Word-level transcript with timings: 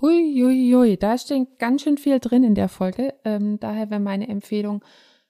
Hui, 0.00 0.32
hui, 0.40 0.72
hui, 0.72 0.96
da 0.96 1.18
steht 1.18 1.58
ganz 1.58 1.82
schön 1.82 1.98
viel 1.98 2.20
drin 2.20 2.44
in 2.44 2.54
der 2.54 2.68
Folge. 2.68 3.14
Ähm, 3.24 3.58
daher 3.58 3.90
wäre 3.90 3.98
meine 3.98 4.28
Empfehlung, 4.28 4.84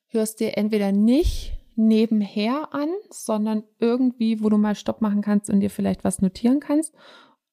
hörst 0.08 0.41
dir 0.41 0.58
entweder 0.58 0.92
nicht 0.92 1.54
nebenher 1.75 2.74
an, 2.74 2.90
sondern 3.08 3.64
irgendwie, 3.78 4.42
wo 4.42 4.50
du 4.50 4.58
mal 4.58 4.74
Stopp 4.74 5.00
machen 5.00 5.22
kannst 5.22 5.48
und 5.48 5.60
dir 5.60 5.70
vielleicht 5.70 6.04
was 6.04 6.20
notieren 6.20 6.60
kannst. 6.60 6.92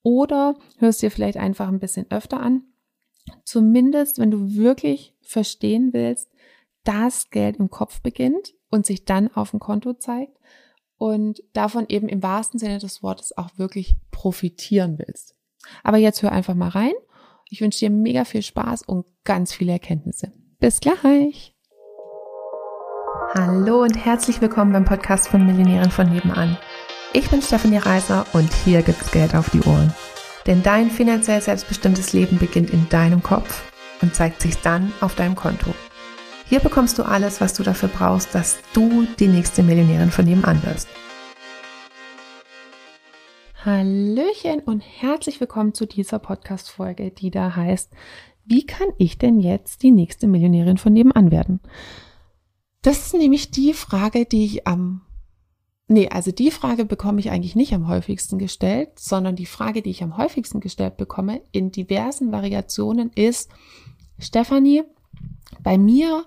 Oder 0.03 0.55
hörst 0.79 1.01
dir 1.01 1.09
vielleicht 1.09 1.37
einfach 1.37 1.69
ein 1.69 1.79
bisschen 1.79 2.05
öfter 2.11 2.41
an. 2.41 2.63
Zumindest, 3.45 4.19
wenn 4.19 4.31
du 4.31 4.55
wirklich 4.55 5.15
verstehen 5.21 5.93
willst, 5.93 6.29
dass 6.83 7.29
Geld 7.29 7.57
im 7.57 7.69
Kopf 7.69 8.01
beginnt 8.01 8.55
und 8.69 8.85
sich 8.85 9.05
dann 9.05 9.33
auf 9.33 9.51
dem 9.51 9.61
Konto 9.61 9.93
zeigt 9.93 10.37
und 10.97 11.41
davon 11.53 11.85
eben 11.87 12.09
im 12.09 12.21
wahrsten 12.21 12.59
Sinne 12.59 12.79
des 12.79 13.01
Wortes 13.01 13.37
auch 13.37 13.57
wirklich 13.57 13.95
profitieren 14.11 14.99
willst. 14.99 15.35
Aber 15.83 15.97
jetzt 15.97 16.21
hör 16.21 16.31
einfach 16.31 16.55
mal 16.55 16.69
rein. 16.69 16.93
Ich 17.49 17.61
wünsche 17.61 17.79
dir 17.79 17.91
mega 17.91 18.25
viel 18.25 18.41
Spaß 18.41 18.81
und 18.83 19.05
ganz 19.23 19.53
viele 19.53 19.73
Erkenntnisse. 19.73 20.31
Bis 20.59 20.79
gleich! 20.79 21.53
Hallo 23.35 23.83
und 23.83 24.03
herzlich 24.03 24.41
willkommen 24.41 24.73
beim 24.73 24.85
Podcast 24.85 25.27
von 25.27 25.45
Millionären 25.45 25.91
von 25.91 26.11
nebenan. 26.11 26.57
Ich 27.13 27.29
bin 27.29 27.43
Stefanie 27.43 27.77
Reiser 27.77 28.25
und 28.33 28.51
hier 28.51 28.81
gibt's 28.81 29.11
Geld 29.11 29.35
auf 29.35 29.51
die 29.51 29.61
Ohren. 29.61 29.93
Denn 30.47 30.63
dein 30.63 30.89
finanziell 30.89 31.39
selbstbestimmtes 31.39 32.13
Leben 32.13 32.39
beginnt 32.39 32.71
in 32.71 32.89
deinem 32.89 33.21
Kopf 33.21 33.63
und 34.01 34.15
zeigt 34.15 34.41
sich 34.41 34.57
dann 34.61 34.91
auf 34.99 35.13
deinem 35.13 35.35
Konto. 35.35 35.73
Hier 36.47 36.59
bekommst 36.59 36.97
du 36.97 37.03
alles, 37.03 37.41
was 37.41 37.53
du 37.53 37.61
dafür 37.61 37.89
brauchst, 37.89 38.33
dass 38.33 38.57
du 38.73 39.05
die 39.19 39.27
nächste 39.27 39.61
Millionärin 39.61 40.11
von 40.11 40.25
nebenan 40.25 40.63
wirst. 40.63 40.87
Hallöchen 43.65 44.59
und 44.59 44.81
herzlich 44.81 45.41
willkommen 45.41 45.73
zu 45.73 45.87
dieser 45.87 46.19
Podcast-Folge, 46.19 47.09
die 47.09 47.31
da 47.31 47.55
heißt, 47.55 47.91
wie 48.45 48.63
kann 48.63 48.89
ich 48.99 49.17
denn 49.17 49.39
jetzt 49.39 49.81
die 49.81 49.89
nächste 49.89 50.27
Millionärin 50.27 50.77
von 50.77 50.93
nebenan 50.93 51.31
werden? 51.31 51.59
Das 52.83 53.07
ist 53.07 53.15
nämlich 53.15 53.49
die 53.49 53.73
Frage, 53.73 54.25
die 54.25 54.45
ich 54.45 54.67
am, 54.67 55.01
nee, 55.87 56.07
also 56.09 56.31
die 56.31 56.51
Frage 56.51 56.85
bekomme 56.85 57.19
ich 57.19 57.31
eigentlich 57.31 57.55
nicht 57.55 57.73
am 57.73 57.87
häufigsten 57.87 58.37
gestellt, 58.37 58.99
sondern 58.99 59.35
die 59.35 59.47
Frage, 59.47 59.81
die 59.81 59.89
ich 59.89 60.03
am 60.03 60.15
häufigsten 60.15 60.59
gestellt 60.59 60.95
bekomme 60.97 61.41
in 61.51 61.71
diversen 61.71 62.31
Variationen 62.31 63.09
ist, 63.15 63.49
Stefanie, 64.19 64.83
bei 65.63 65.79
mir, 65.79 66.25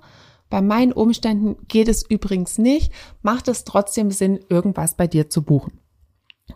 bei 0.51 0.61
meinen 0.61 0.93
Umständen 0.93 1.69
geht 1.69 1.87
es 1.87 2.03
übrigens 2.05 2.59
nicht, 2.59 2.93
macht 3.23 3.47
es 3.47 3.63
trotzdem 3.63 4.11
Sinn, 4.11 4.41
irgendwas 4.49 4.97
bei 4.97 5.07
dir 5.07 5.31
zu 5.31 5.43
buchen. 5.43 5.79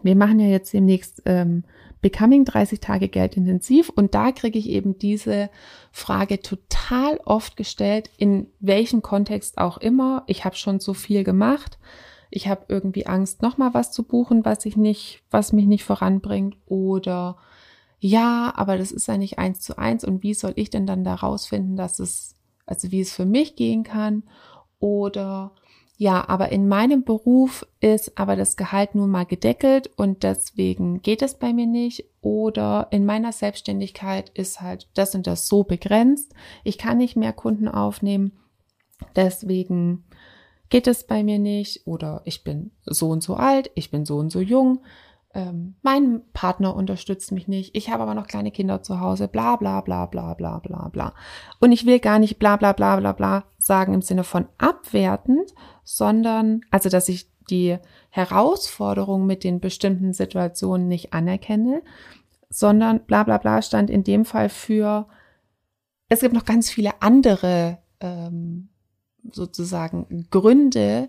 Wir 0.03 0.17
machen 0.17 0.41
ja 0.41 0.47
jetzt 0.47 0.73
demnächst 0.73 1.23
ähm, 1.27 1.65
Becoming 2.01 2.45
30 2.45 2.81
Tage 2.81 3.09
Geld 3.09 3.37
intensiv 3.37 3.89
und 3.89 4.15
da 4.15 4.33
kriege 4.33 4.59
ich 4.59 4.69
eben 4.69 4.99
diese 4.99 5.51
Frage 5.93 6.41
total 6.41 7.19
oft 7.25 7.57
gestellt, 7.57 8.11
in 8.17 8.49
welchem 8.59 9.03
Kontext 9.03 9.59
auch 9.59 9.79
immer. 9.79 10.25
Ich 10.27 10.45
habe 10.45 10.57
schon 10.57 10.81
so 10.81 10.95
viel 10.95 11.23
gemacht. 11.23 11.79
Ich 12.29 12.49
habe 12.49 12.65
irgendwie 12.69 13.07
Angst, 13.07 13.43
nochmal 13.43 13.75
was 13.75 13.93
zu 13.93 14.03
buchen, 14.03 14.45
was 14.45 14.65
ich 14.65 14.77
nicht, 14.77 15.23
was 15.31 15.53
mich 15.53 15.67
nicht 15.67 15.85
voranbringt. 15.85 16.57
Oder 16.67 17.37
ja, 18.01 18.53
aber 18.57 18.79
das 18.79 18.91
ist 18.91 19.07
ja 19.07 19.17
nicht 19.17 19.39
eins 19.39 19.61
zu 19.61 19.79
eins. 19.79 20.03
Und 20.03 20.25
wie 20.25 20.35
soll 20.35 20.55
ich 20.57 20.71
denn 20.71 20.87
dann 20.87 21.05
da 21.05 21.15
rausfinden, 21.15 21.77
dass 21.77 22.01
es, 22.01 22.35
also 22.67 22.91
wie 22.91 23.03
es 23.03 23.13
für 23.13 23.27
mich 23.27 23.55
gehen 23.55 23.85
kann? 23.85 24.25
Oder 24.81 25.53
ja, 25.97 26.29
aber 26.29 26.51
in 26.51 26.69
meinem 26.69 27.05
Beruf 27.05 27.67
ist 27.81 28.19
aber 28.19 28.35
das 28.35 28.57
Gehalt 28.57 28.95
nun 28.95 29.11
mal 29.11 29.25
gedeckelt 29.25 29.91
und 29.97 30.23
deswegen 30.23 31.03
geht 31.03 31.23
es 31.23 31.35
bei 31.35 31.53
mir 31.53 31.67
nicht. 31.67 32.05
Oder 32.21 32.89
in 32.91 33.05
meiner 33.05 33.33
Selbstständigkeit 33.33 34.31
ist 34.31 34.61
halt 34.61 34.89
das 34.95 35.15
und 35.15 35.27
das 35.27 35.49
so 35.49 35.65
begrenzt. 35.65 36.35
Ich 36.65 36.79
kann 36.79 36.99
nicht 36.99 37.17
mehr 37.17 37.33
Kunden 37.33 37.69
aufnehmen. 37.69 38.33
Deswegen 39.17 40.05
geht 40.71 40.87
es 40.87 41.05
bei 41.07 41.23
mir 41.23 41.39
nicht. 41.39 41.87
Oder 41.87 42.23
ich 42.25 42.43
bin 42.43 42.73
so 42.85 43.11
und 43.11 43.23
so 43.23 43.35
alt, 43.35 43.71
ich 43.75 43.91
bin 43.91 44.05
so 44.05 44.17
und 44.17 44.31
so 44.31 44.41
jung 44.41 44.81
ähm, 45.35 45.77
mein 45.83 46.23
Partner 46.33 46.75
unterstützt 46.77 47.33
mich 47.33 47.49
nicht, 47.49 47.75
ich 47.75 47.91
habe 47.91 48.03
aber 48.03 48.15
noch 48.15 48.27
kleine 48.27 48.51
Kinder 48.51 48.83
zu 48.83 49.01
Hause, 49.01 49.29
bla 49.29 49.57
bla 49.57 49.81
bla 49.81 50.07
bla 50.07 50.35
bla 50.35 50.59
bla 50.59 50.89
bla. 50.89 51.15
Und 51.59 51.73
ich 51.73 51.87
will 51.87 52.01
gar 52.01 52.19
nicht 52.19 52.39
bla 52.39 52.57
bla 52.57 52.73
bla 52.73 52.97
bla 52.97 53.13
bla 53.13 53.45
sagen 53.59 53.95
im 53.95 54.03
Sinne 54.03 54.25
von 54.25 54.47
abwertend, 54.59 55.55
sondern 55.85 56.63
also, 56.71 56.89
dass 56.89 57.09
ich 57.09 57.31
die 57.49 57.79
Herausforderung 58.11 59.27
mit 59.27 59.43
den 59.45 59.61
bestimmten 59.61 60.13
Situationen 60.13 60.89
nicht 60.89 61.13
anerkenne, 61.13 61.83
sondern 62.51 63.01
bla 63.07 63.25
bla 63.25 63.39
bla 63.39 63.63
stand 63.63 63.91
in 63.91 64.05
dem 64.05 64.25
Fall 64.25 64.49
für, 64.49 65.09
es 66.09 66.21
gibt 66.21 66.35
noch 66.35 66.45
ganz 66.45 66.71
viele 66.71 67.01
andere 67.01 67.79
ähm, 68.01 68.69
sozusagen 69.31 70.27
Gründe 70.31 71.09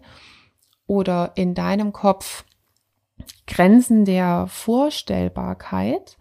oder 0.88 1.34
in 1.35 1.55
deinem 1.55 1.91
Kopf 1.91 2.45
Grenzen 3.47 4.06
der 4.06 4.47
Vorstellbarkeit, 4.47 6.17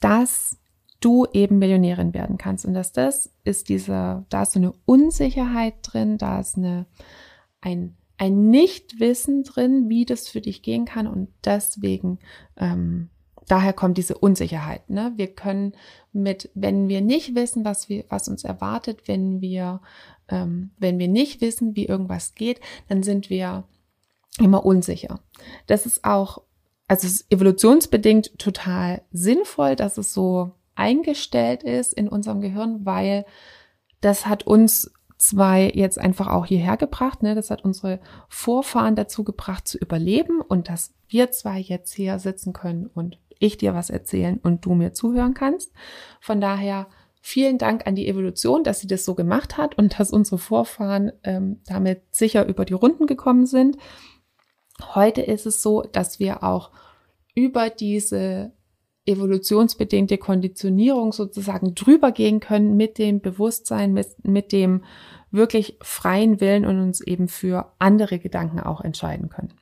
dass 0.00 0.56
du 1.00 1.26
eben 1.32 1.58
Millionärin 1.58 2.14
werden 2.14 2.38
kannst. 2.38 2.64
Und 2.64 2.74
dass 2.74 2.92
das 2.92 3.32
ist 3.44 3.68
diese, 3.68 4.24
da 4.28 4.42
ist 4.42 4.52
so 4.52 4.60
eine 4.60 4.74
Unsicherheit 4.84 5.74
drin, 5.82 6.18
da 6.18 6.40
ist 6.40 6.56
eine, 6.56 6.86
ein, 7.60 7.96
ein 8.18 8.50
Nichtwissen 8.50 9.42
drin, 9.42 9.88
wie 9.88 10.04
das 10.04 10.28
für 10.28 10.40
dich 10.40 10.62
gehen 10.62 10.84
kann. 10.84 11.06
Und 11.06 11.28
deswegen, 11.44 12.18
ähm, 12.56 13.08
daher 13.48 13.72
kommt 13.72 13.96
diese 13.96 14.18
Unsicherheit. 14.18 14.88
Ne? 14.90 15.12
Wir 15.16 15.28
können 15.28 15.72
mit, 16.12 16.50
wenn 16.54 16.88
wir 16.88 17.00
nicht 17.00 17.34
wissen, 17.34 17.64
was 17.64 17.88
wir, 17.88 18.04
was 18.10 18.28
uns 18.28 18.44
erwartet, 18.44 19.08
wenn 19.08 19.40
wir, 19.40 19.80
ähm, 20.28 20.70
wenn 20.78 20.98
wir 20.98 21.08
nicht 21.08 21.40
wissen, 21.40 21.74
wie 21.76 21.86
irgendwas 21.86 22.34
geht, 22.34 22.60
dann 22.88 23.02
sind 23.02 23.30
wir 23.30 23.64
immer 24.38 24.64
unsicher. 24.64 25.20
Das 25.66 25.86
ist 25.86 26.04
auch, 26.04 26.42
also 26.88 27.06
es 27.06 27.14
ist 27.14 27.32
evolutionsbedingt 27.32 28.38
total 28.38 29.02
sinnvoll, 29.10 29.76
dass 29.76 29.98
es 29.98 30.14
so 30.14 30.52
eingestellt 30.74 31.62
ist 31.62 31.92
in 31.92 32.08
unserem 32.08 32.40
Gehirn, 32.40 32.84
weil 32.84 33.26
das 34.00 34.26
hat 34.26 34.46
uns 34.46 34.90
zwei 35.18 35.70
jetzt 35.74 35.98
einfach 35.98 36.28
auch 36.28 36.46
hierher 36.46 36.76
gebracht. 36.76 37.22
Ne? 37.22 37.34
Das 37.34 37.50
hat 37.50 37.64
unsere 37.64 38.00
Vorfahren 38.28 38.96
dazu 38.96 39.22
gebracht 39.24 39.68
zu 39.68 39.78
überleben 39.78 40.40
und 40.40 40.68
dass 40.68 40.94
wir 41.08 41.30
zwei 41.30 41.58
jetzt 41.58 41.92
hier 41.92 42.18
sitzen 42.18 42.52
können 42.52 42.86
und 42.86 43.18
ich 43.38 43.58
dir 43.58 43.74
was 43.74 43.90
erzählen 43.90 44.38
und 44.42 44.64
du 44.64 44.74
mir 44.74 44.92
zuhören 44.92 45.34
kannst. 45.34 45.72
Von 46.20 46.40
daher 46.40 46.86
vielen 47.20 47.58
Dank 47.58 47.86
an 47.86 47.94
die 47.94 48.08
Evolution, 48.08 48.64
dass 48.64 48.80
sie 48.80 48.86
das 48.86 49.04
so 49.04 49.14
gemacht 49.14 49.58
hat 49.58 49.76
und 49.76 49.98
dass 49.98 50.10
unsere 50.10 50.38
Vorfahren 50.38 51.12
ähm, 51.24 51.60
damit 51.66 52.02
sicher 52.10 52.46
über 52.46 52.64
die 52.64 52.74
Runden 52.74 53.06
gekommen 53.06 53.46
sind. 53.46 53.76
Heute 54.94 55.22
ist 55.22 55.46
es 55.46 55.62
so, 55.62 55.82
dass 55.82 56.18
wir 56.18 56.42
auch 56.42 56.70
über 57.34 57.70
diese 57.70 58.52
evolutionsbedingte 59.06 60.18
Konditionierung 60.18 61.12
sozusagen 61.12 61.74
drüber 61.74 62.12
gehen 62.12 62.40
können 62.40 62.76
mit 62.76 62.98
dem 62.98 63.20
Bewusstsein, 63.20 63.92
mit, 63.92 64.08
mit 64.24 64.52
dem 64.52 64.84
wirklich 65.30 65.78
freien 65.80 66.40
Willen 66.40 66.66
und 66.66 66.78
uns 66.80 67.00
eben 67.00 67.28
für 67.28 67.72
andere 67.78 68.18
Gedanken 68.18 68.60
auch 68.60 68.80
entscheiden 68.80 69.28
können. 69.28 69.54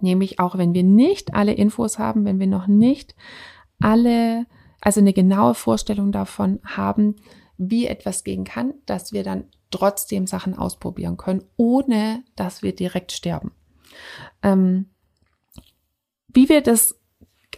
Nämlich 0.00 0.40
auch, 0.40 0.58
wenn 0.58 0.74
wir 0.74 0.82
nicht 0.82 1.34
alle 1.34 1.52
Infos 1.52 1.98
haben, 1.98 2.24
wenn 2.24 2.40
wir 2.40 2.46
noch 2.46 2.66
nicht 2.66 3.14
alle, 3.80 4.46
also 4.80 5.00
eine 5.00 5.12
genaue 5.12 5.54
Vorstellung 5.54 6.12
davon 6.12 6.60
haben, 6.64 7.16
wie 7.56 7.86
etwas 7.86 8.24
gehen 8.24 8.44
kann, 8.44 8.74
dass 8.86 9.12
wir 9.12 9.22
dann 9.22 9.44
trotzdem 9.70 10.26
Sachen 10.26 10.56
ausprobieren 10.56 11.16
können, 11.16 11.44
ohne 11.56 12.22
dass 12.36 12.62
wir 12.62 12.74
direkt 12.74 13.12
sterben. 13.12 13.52
Ähm, 14.42 14.86
wie 16.28 16.48
wir 16.48 16.60
das, 16.60 16.98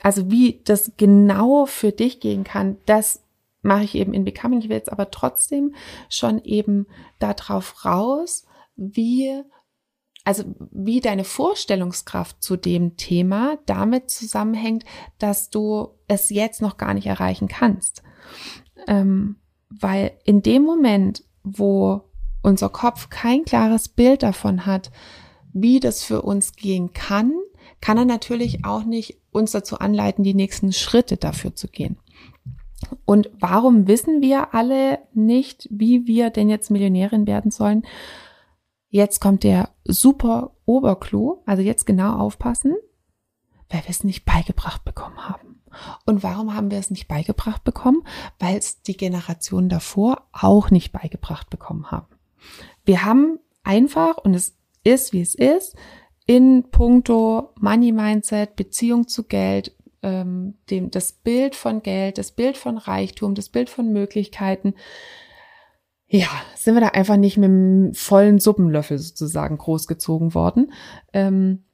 also 0.02 0.30
wie 0.30 0.60
das 0.64 0.92
genau 0.96 1.66
für 1.66 1.92
dich 1.92 2.20
gehen 2.20 2.44
kann, 2.44 2.76
das 2.86 3.22
mache 3.62 3.84
ich 3.84 3.94
eben 3.94 4.14
in 4.14 4.24
Becoming. 4.24 4.60
Ich 4.60 4.68
will 4.68 4.76
jetzt 4.76 4.92
aber 4.92 5.10
trotzdem 5.10 5.74
schon 6.08 6.42
eben 6.44 6.86
darauf 7.18 7.84
raus, 7.84 8.46
wie 8.76 9.42
also 10.26 10.42
wie 10.72 11.00
deine 11.00 11.22
Vorstellungskraft 11.22 12.42
zu 12.42 12.56
dem 12.56 12.96
Thema 12.96 13.58
damit 13.64 14.10
zusammenhängt, 14.10 14.84
dass 15.18 15.50
du 15.50 15.90
es 16.08 16.30
jetzt 16.30 16.60
noch 16.60 16.78
gar 16.78 16.94
nicht 16.94 17.06
erreichen 17.06 17.46
kannst. 17.46 18.02
Ähm, 18.88 19.36
weil 19.70 20.18
in 20.24 20.42
dem 20.42 20.64
Moment, 20.64 21.22
wo 21.44 22.02
unser 22.42 22.70
Kopf 22.70 23.08
kein 23.08 23.44
klares 23.44 23.88
Bild 23.88 24.24
davon 24.24 24.66
hat, 24.66 24.90
wie 25.62 25.80
das 25.80 26.02
für 26.02 26.22
uns 26.22 26.52
gehen 26.52 26.92
kann, 26.92 27.32
kann 27.80 27.96
er 27.96 28.04
natürlich 28.04 28.64
auch 28.64 28.84
nicht 28.84 29.18
uns 29.30 29.52
dazu 29.52 29.78
anleiten, 29.78 30.22
die 30.22 30.34
nächsten 30.34 30.72
Schritte 30.72 31.16
dafür 31.16 31.54
zu 31.54 31.68
gehen. 31.68 31.98
Und 33.04 33.30
warum 33.40 33.86
wissen 33.86 34.20
wir 34.20 34.54
alle 34.54 34.98
nicht, 35.14 35.66
wie 35.70 36.06
wir 36.06 36.30
denn 36.30 36.50
jetzt 36.50 36.70
Millionärin 36.70 37.26
werden 37.26 37.50
sollen? 37.50 37.84
Jetzt 38.90 39.20
kommt 39.20 39.44
der 39.44 39.70
super 39.84 40.52
Oberclou, 40.66 41.42
also 41.46 41.62
jetzt 41.62 41.86
genau 41.86 42.18
aufpassen, 42.18 42.74
weil 43.70 43.82
wir 43.82 43.90
es 43.90 44.04
nicht 44.04 44.24
beigebracht 44.24 44.84
bekommen 44.84 45.28
haben. 45.28 45.62
Und 46.04 46.22
warum 46.22 46.54
haben 46.54 46.70
wir 46.70 46.78
es 46.78 46.90
nicht 46.90 47.08
beigebracht 47.08 47.64
bekommen? 47.64 48.02
Weil 48.38 48.58
es 48.58 48.82
die 48.82 48.96
Generationen 48.96 49.68
davor 49.68 50.22
auch 50.32 50.70
nicht 50.70 50.92
beigebracht 50.92 51.48
bekommen 51.50 51.90
haben. 51.90 52.06
Wir 52.84 53.04
haben 53.04 53.38
einfach, 53.64 54.18
und 54.18 54.34
es 54.34 54.56
ist, 54.86 55.12
wie 55.12 55.20
es 55.20 55.34
ist, 55.34 55.76
in 56.26 56.70
puncto 56.70 57.50
Money 57.60 57.92
Mindset, 57.92 58.56
Beziehung 58.56 59.08
zu 59.08 59.24
Geld, 59.24 59.76
ähm, 60.02 60.54
dem, 60.70 60.90
das 60.90 61.12
Bild 61.12 61.54
von 61.54 61.82
Geld, 61.82 62.18
das 62.18 62.32
Bild 62.32 62.56
von 62.56 62.78
Reichtum, 62.78 63.34
das 63.34 63.48
Bild 63.48 63.70
von 63.70 63.92
Möglichkeiten, 63.92 64.74
ja, 66.08 66.28
sind 66.54 66.74
wir 66.74 66.80
da 66.80 66.88
einfach 66.88 67.16
nicht 67.16 67.36
mit 67.36 67.50
einem 67.50 67.94
vollen 67.94 68.38
Suppenlöffel 68.38 68.98
sozusagen 68.98 69.58
großgezogen 69.58 70.34
worden, 70.34 70.72
ähm, 71.12 71.64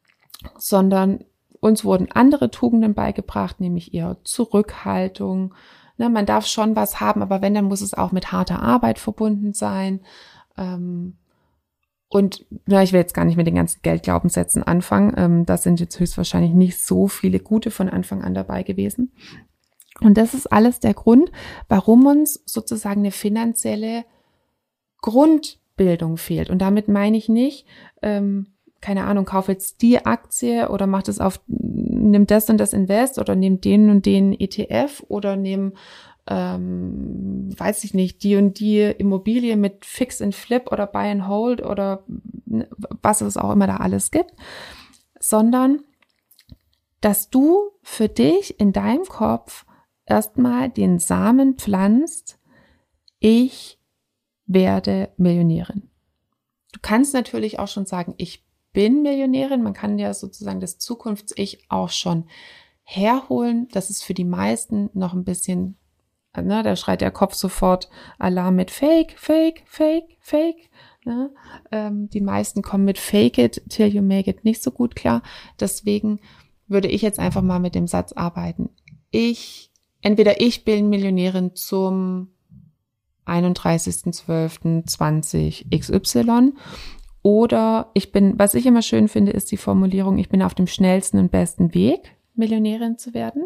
sondern 0.58 1.24
uns 1.60 1.84
wurden 1.84 2.10
andere 2.10 2.50
Tugenden 2.50 2.94
beigebracht, 2.94 3.60
nämlich 3.60 3.94
eher 3.94 4.16
Zurückhaltung. 4.24 5.54
Ne, 5.98 6.08
man 6.08 6.26
darf 6.26 6.46
schon 6.46 6.74
was 6.74 6.98
haben, 6.98 7.22
aber 7.22 7.42
wenn, 7.42 7.54
dann 7.54 7.66
muss 7.66 7.82
es 7.82 7.94
auch 7.94 8.10
mit 8.10 8.32
harter 8.32 8.62
Arbeit 8.62 8.98
verbunden 8.98 9.52
sein. 9.52 10.00
Ähm, 10.56 11.18
und 12.12 12.44
na, 12.66 12.82
ich 12.82 12.92
will 12.92 13.00
jetzt 13.00 13.14
gar 13.14 13.24
nicht 13.24 13.38
mit 13.38 13.46
den 13.46 13.54
ganzen 13.54 13.80
Geldglaubenssätzen 13.80 14.62
anfangen. 14.62 15.14
Ähm, 15.16 15.46
da 15.46 15.56
sind 15.56 15.80
jetzt 15.80 15.98
höchstwahrscheinlich 15.98 16.52
nicht 16.52 16.78
so 16.78 17.08
viele 17.08 17.40
gute 17.40 17.70
von 17.70 17.88
Anfang 17.88 18.20
an 18.20 18.34
dabei 18.34 18.64
gewesen. 18.64 19.12
Und 20.02 20.18
das 20.18 20.34
ist 20.34 20.52
alles 20.52 20.78
der 20.78 20.92
Grund, 20.92 21.32
warum 21.68 22.04
uns 22.04 22.42
sozusagen 22.44 23.00
eine 23.00 23.12
finanzielle 23.12 24.04
Grundbildung 25.00 26.18
fehlt. 26.18 26.50
Und 26.50 26.58
damit 26.58 26.86
meine 26.86 27.16
ich 27.16 27.30
nicht, 27.30 27.66
ähm, 28.02 28.48
keine 28.82 29.04
Ahnung, 29.04 29.24
kauf 29.24 29.48
jetzt 29.48 29.80
die 29.80 30.04
Aktie 30.04 30.68
oder 30.68 30.86
mach 30.86 31.04
das 31.04 31.18
auf, 31.18 31.40
nimm 31.46 32.26
das 32.26 32.50
und 32.50 32.58
das 32.58 32.74
Invest 32.74 33.18
oder 33.18 33.34
nimm 33.36 33.62
den 33.62 33.88
und 33.88 34.04
den 34.04 34.38
ETF 34.38 35.02
oder 35.08 35.36
nimm, 35.36 35.72
ähm, 36.26 37.48
weiß 37.58 37.84
ich 37.84 37.94
nicht, 37.94 38.22
die 38.22 38.36
und 38.36 38.60
die 38.60 38.80
Immobilie 38.80 39.56
mit 39.56 39.84
Fix 39.84 40.22
and 40.22 40.34
Flip 40.34 40.70
oder 40.70 40.86
Buy 40.86 41.10
and 41.10 41.26
Hold 41.26 41.62
oder 41.62 42.04
was 43.02 43.20
es 43.20 43.36
auch 43.36 43.50
immer 43.52 43.66
da 43.66 43.78
alles 43.78 44.10
gibt, 44.10 44.32
sondern 45.18 45.82
dass 47.00 47.30
du 47.30 47.70
für 47.82 48.08
dich 48.08 48.60
in 48.60 48.72
deinem 48.72 49.04
Kopf 49.04 49.66
erstmal 50.06 50.70
den 50.70 50.98
Samen 50.98 51.54
pflanzt, 51.54 52.38
ich 53.18 53.78
werde 54.46 55.10
Millionärin. 55.16 55.90
Du 56.72 56.78
kannst 56.80 57.14
natürlich 57.14 57.58
auch 57.58 57.68
schon 57.68 57.86
sagen, 57.86 58.14
ich 58.16 58.44
bin 58.72 59.02
Millionärin. 59.02 59.62
Man 59.62 59.74
kann 59.74 59.98
ja 59.98 60.14
sozusagen 60.14 60.60
das 60.60 60.78
Zukunfts-Ich 60.78 61.70
auch 61.70 61.90
schon 61.90 62.24
herholen. 62.82 63.68
Das 63.72 63.90
ist 63.90 64.02
für 64.02 64.14
die 64.14 64.24
meisten 64.24 64.90
noch 64.94 65.12
ein 65.12 65.24
bisschen, 65.24 65.76
ne, 66.40 66.62
da 66.62 66.76
schreit 66.76 67.00
der 67.00 67.10
Kopf 67.10 67.34
sofort 67.34 67.88
Alarm 68.18 68.56
mit 68.56 68.70
Fake, 68.70 69.18
Fake, 69.18 69.62
Fake, 69.66 70.16
Fake. 70.20 70.70
Ne? 71.04 71.30
Ähm, 71.70 72.08
die 72.10 72.20
meisten 72.20 72.62
kommen 72.62 72.84
mit 72.84 72.98
Fake 72.98 73.38
it 73.38 73.62
till 73.68 73.88
you 73.88 74.02
make 74.02 74.30
it 74.30 74.44
nicht 74.44 74.62
so 74.62 74.70
gut 74.70 74.94
klar. 74.94 75.22
Deswegen 75.60 76.20
würde 76.68 76.88
ich 76.88 77.02
jetzt 77.02 77.18
einfach 77.18 77.42
mal 77.42 77.58
mit 77.58 77.74
dem 77.74 77.86
Satz 77.86 78.12
arbeiten. 78.12 78.70
Ich, 79.10 79.70
entweder 80.00 80.40
ich 80.40 80.64
bin 80.64 80.88
Millionärin 80.88 81.54
zum 81.54 82.28
31.12.20 83.26 85.78
XY 85.78 86.52
oder 87.22 87.90
ich 87.94 88.12
bin, 88.12 88.38
was 88.38 88.54
ich 88.54 88.66
immer 88.66 88.82
schön 88.82 89.08
finde, 89.08 89.32
ist 89.32 89.50
die 89.52 89.56
Formulierung, 89.56 90.18
ich 90.18 90.28
bin 90.28 90.42
auf 90.42 90.54
dem 90.54 90.66
schnellsten 90.66 91.18
und 91.18 91.30
besten 91.30 91.72
Weg, 91.74 92.16
Millionärin 92.34 92.98
zu 92.98 93.14
werden. 93.14 93.44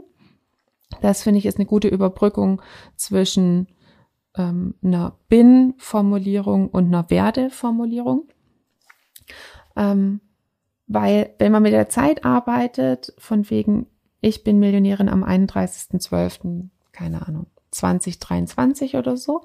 Das 1.01 1.23
finde 1.23 1.39
ich 1.39 1.47
ist 1.47 1.59
eine 1.59 1.67
gute 1.67 1.89
Überbrückung 1.89 2.63
zwischen 2.97 3.69
ähm, 4.37 4.75
einer 4.83 5.19
Bin-Formulierung 5.29 6.69
und 6.69 6.87
einer 6.87 7.11
Werde-Formulierung. 7.11 8.29
Ähm, 9.75 10.21
weil 10.87 11.35
wenn 11.39 11.53
man 11.53 11.63
mit 11.63 11.73
der 11.73 11.89
Zeit 11.89 12.25
arbeitet, 12.25 13.13
von 13.19 13.49
wegen, 13.51 13.87
ich 14.21 14.45
bin 14.45 14.59
Millionärin 14.59 15.09
am 15.09 15.25
31.12., 15.25 16.69
keine 16.93 17.27
Ahnung, 17.27 17.47
2023 17.73 18.97
oder 18.97 19.17
so, 19.17 19.45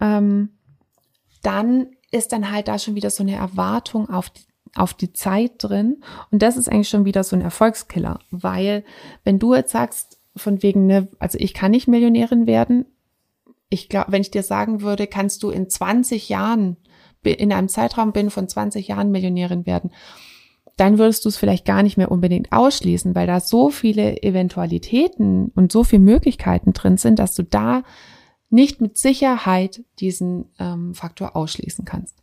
ähm, 0.00 0.50
dann 1.42 1.88
ist 2.10 2.32
dann 2.32 2.50
halt 2.50 2.68
da 2.68 2.78
schon 2.78 2.94
wieder 2.94 3.10
so 3.10 3.22
eine 3.22 3.34
Erwartung 3.34 4.08
auf 4.08 4.30
die, 4.30 4.42
auf 4.76 4.94
die 4.94 5.12
Zeit 5.12 5.52
drin. 5.58 6.02
Und 6.30 6.42
das 6.42 6.56
ist 6.56 6.68
eigentlich 6.68 6.88
schon 6.88 7.04
wieder 7.04 7.24
so 7.24 7.34
ein 7.34 7.42
Erfolgskiller, 7.42 8.20
weil 8.30 8.84
wenn 9.24 9.38
du 9.38 9.54
jetzt 9.54 9.72
sagst, 9.72 10.13
von 10.36 10.62
wegen, 10.62 10.86
ne, 10.86 11.08
also 11.18 11.38
ich 11.38 11.54
kann 11.54 11.70
nicht 11.70 11.88
Millionärin 11.88 12.46
werden, 12.46 12.86
ich 13.68 13.88
glaube, 13.88 14.12
wenn 14.12 14.22
ich 14.22 14.30
dir 14.30 14.42
sagen 14.42 14.82
würde, 14.82 15.06
kannst 15.06 15.42
du 15.42 15.50
in 15.50 15.68
20 15.68 16.28
Jahren, 16.28 16.76
in 17.22 17.52
einem 17.52 17.68
Zeitraum 17.68 18.12
bin 18.12 18.30
von 18.30 18.48
20 18.48 18.88
Jahren 18.88 19.10
Millionärin 19.10 19.66
werden, 19.66 19.90
dann 20.76 20.98
würdest 20.98 21.24
du 21.24 21.28
es 21.28 21.36
vielleicht 21.36 21.64
gar 21.64 21.82
nicht 21.82 21.96
mehr 21.96 22.10
unbedingt 22.10 22.52
ausschließen, 22.52 23.14
weil 23.14 23.26
da 23.26 23.40
so 23.40 23.70
viele 23.70 24.22
Eventualitäten 24.22 25.52
und 25.54 25.70
so 25.70 25.84
viele 25.84 26.02
Möglichkeiten 26.02 26.72
drin 26.72 26.96
sind, 26.96 27.18
dass 27.18 27.34
du 27.34 27.42
da 27.42 27.82
nicht 28.50 28.80
mit 28.80 28.96
Sicherheit 28.96 29.84
diesen 30.00 30.46
ähm, 30.58 30.94
Faktor 30.94 31.36
ausschließen 31.36 31.84
kannst. 31.84 32.16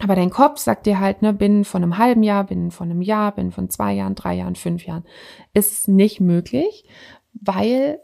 Aber 0.00 0.16
dein 0.16 0.30
Kopf 0.30 0.58
sagt 0.58 0.86
dir 0.86 0.98
halt, 0.98 1.22
ne, 1.22 1.32
binnen 1.32 1.64
von 1.64 1.82
einem 1.82 1.98
halben 1.98 2.24
Jahr, 2.24 2.44
binnen 2.44 2.72
von 2.72 2.90
einem 2.90 3.02
Jahr, 3.02 3.32
binnen 3.32 3.52
von 3.52 3.70
zwei 3.70 3.92
Jahren, 3.92 4.16
drei 4.16 4.34
Jahren, 4.34 4.56
fünf 4.56 4.84
Jahren, 4.86 5.04
ist 5.52 5.86
nicht 5.86 6.20
möglich, 6.20 6.84
weil 7.34 8.00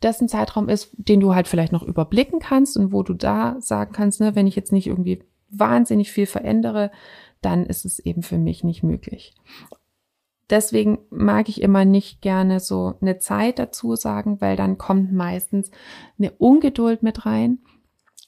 das 0.00 0.20
ein 0.20 0.28
Zeitraum 0.28 0.68
ist, 0.68 0.90
den 0.96 1.20
du 1.20 1.34
halt 1.34 1.48
vielleicht 1.48 1.72
noch 1.72 1.82
überblicken 1.82 2.38
kannst 2.38 2.76
und 2.76 2.92
wo 2.92 3.02
du 3.02 3.14
da 3.14 3.56
sagen 3.60 3.92
kannst, 3.92 4.20
ne, 4.20 4.34
wenn 4.34 4.46
ich 4.46 4.56
jetzt 4.56 4.72
nicht 4.72 4.86
irgendwie 4.86 5.22
wahnsinnig 5.48 6.12
viel 6.12 6.26
verändere, 6.26 6.90
dann 7.40 7.66
ist 7.66 7.84
es 7.84 7.98
eben 7.98 8.22
für 8.22 8.38
mich 8.38 8.64
nicht 8.64 8.82
möglich. 8.82 9.34
Deswegen 10.50 10.98
mag 11.10 11.48
ich 11.48 11.62
immer 11.62 11.84
nicht 11.84 12.20
gerne 12.20 12.60
so 12.60 12.94
eine 13.00 13.18
Zeit 13.18 13.58
dazu 13.58 13.96
sagen, 13.96 14.40
weil 14.40 14.56
dann 14.56 14.76
kommt 14.76 15.12
meistens 15.12 15.70
eine 16.18 16.32
Ungeduld 16.32 17.02
mit 17.02 17.24
rein. 17.24 17.58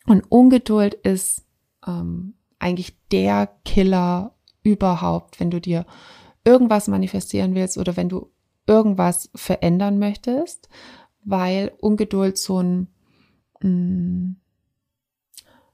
Und 0.06 0.24
Ungeduld 0.30 0.94
ist 0.94 1.44
ähm, 1.86 2.34
eigentlich 2.58 2.96
der 3.10 3.50
Killer 3.64 4.34
überhaupt, 4.62 5.40
wenn 5.40 5.50
du 5.50 5.60
dir 5.60 5.84
irgendwas 6.44 6.88
manifestieren 6.88 7.54
willst 7.54 7.76
oder 7.76 7.96
wenn 7.96 8.08
du 8.08 8.30
irgendwas 8.66 9.30
verändern 9.34 9.98
möchtest, 9.98 10.68
weil 11.24 11.72
Ungeduld 11.80 12.38
so 12.38 12.60
ein, 12.62 12.88
mh, 13.60 13.68
mm, 13.70 14.36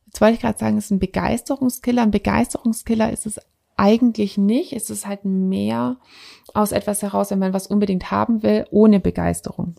jetzt 0.06 0.20
wollte 0.20 0.34
ich 0.34 0.40
gerade 0.40 0.58
sagen, 0.58 0.78
ist 0.78 0.90
ein 0.90 0.98
Begeisterungskiller. 0.98 2.02
Ein 2.02 2.10
Begeisterungskiller 2.10 3.10
ist 3.12 3.26
es 3.26 3.40
eigentlich 3.76 4.36
nicht. 4.38 4.72
Es 4.72 4.90
ist 4.90 5.06
halt 5.06 5.24
mehr 5.24 5.96
aus 6.54 6.72
etwas 6.72 7.02
heraus, 7.02 7.30
wenn 7.30 7.38
man 7.38 7.54
was 7.54 7.66
unbedingt 7.66 8.10
haben 8.10 8.42
will, 8.42 8.66
ohne 8.70 9.00
Begeisterung. 9.00 9.76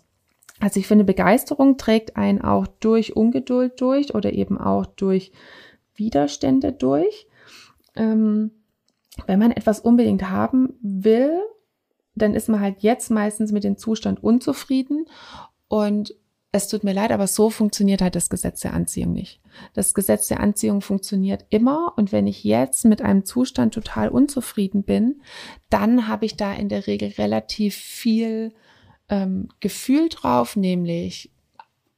Also 0.60 0.80
ich 0.80 0.88
finde, 0.88 1.04
Begeisterung 1.04 1.78
trägt 1.78 2.16
einen 2.16 2.42
auch 2.42 2.68
durch 2.68 3.16
Ungeduld 3.16 3.80
durch 3.82 4.16
oder 4.16 4.34
eben 4.34 4.58
auch 4.58 4.86
durch 4.86 5.32
Widerstände 5.96 6.72
durch. 6.72 7.28
Ähm, 7.96 8.52
wenn 9.28 9.40
man 9.40 9.52
etwas 9.52 9.80
unbedingt 9.80 10.30
haben 10.30 10.74
will, 10.82 11.40
dann 12.15 12.34
ist 12.36 12.50
man 12.50 12.60
halt 12.60 12.77
jetzt 12.79 13.10
meistens 13.12 13.51
mit 13.51 13.63
dem 13.63 13.77
Zustand 13.77 14.24
unzufrieden 14.24 15.05
und 15.67 16.15
es 16.55 16.67
tut 16.67 16.84
mir 16.84 16.93
leid, 16.93 17.12
aber 17.12 17.25
so 17.25 17.50
funktioniert 17.50 18.03
halt 18.03 18.15
das 18.15 18.29
Gesetz 18.29 18.60
der 18.60 18.75
Anziehung 18.75 19.12
nicht. 19.12 19.41
Das 19.74 19.96
Gesetz 19.96 20.27
der 20.27 20.39
Anziehung 20.39 20.82
funktioniert 20.82 21.48
immer 21.50 21.93
und 21.98 22.12
wenn 22.12 22.27
ich 22.27 22.43
jetzt 22.43 22.86
mit 22.86 23.01
einem 23.01 23.25
Zustand 23.25 23.74
total 23.74 24.10
unzufrieden 24.10 24.84
bin, 24.84 25.22
dann 25.72 26.08
habe 26.08 26.25
ich 26.25 26.38
da 26.38 26.53
in 26.53 26.70
der 26.70 26.86
Regel 26.86 27.10
relativ 27.17 27.75
viel 27.75 28.53
ähm, 29.10 29.50
Gefühl 29.62 30.10
drauf, 30.10 30.55
nämlich 30.55 31.32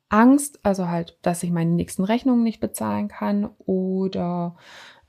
Angst, 0.07 0.59
also 0.63 0.87
halt, 0.87 1.17
dass 1.21 1.43
ich 1.43 1.51
meine 1.51 1.71
nächsten 1.71 2.05
Rechnungen 2.05 2.43
nicht 2.43 2.61
bezahlen 2.61 3.09
kann 3.09 3.49
oder 3.65 4.55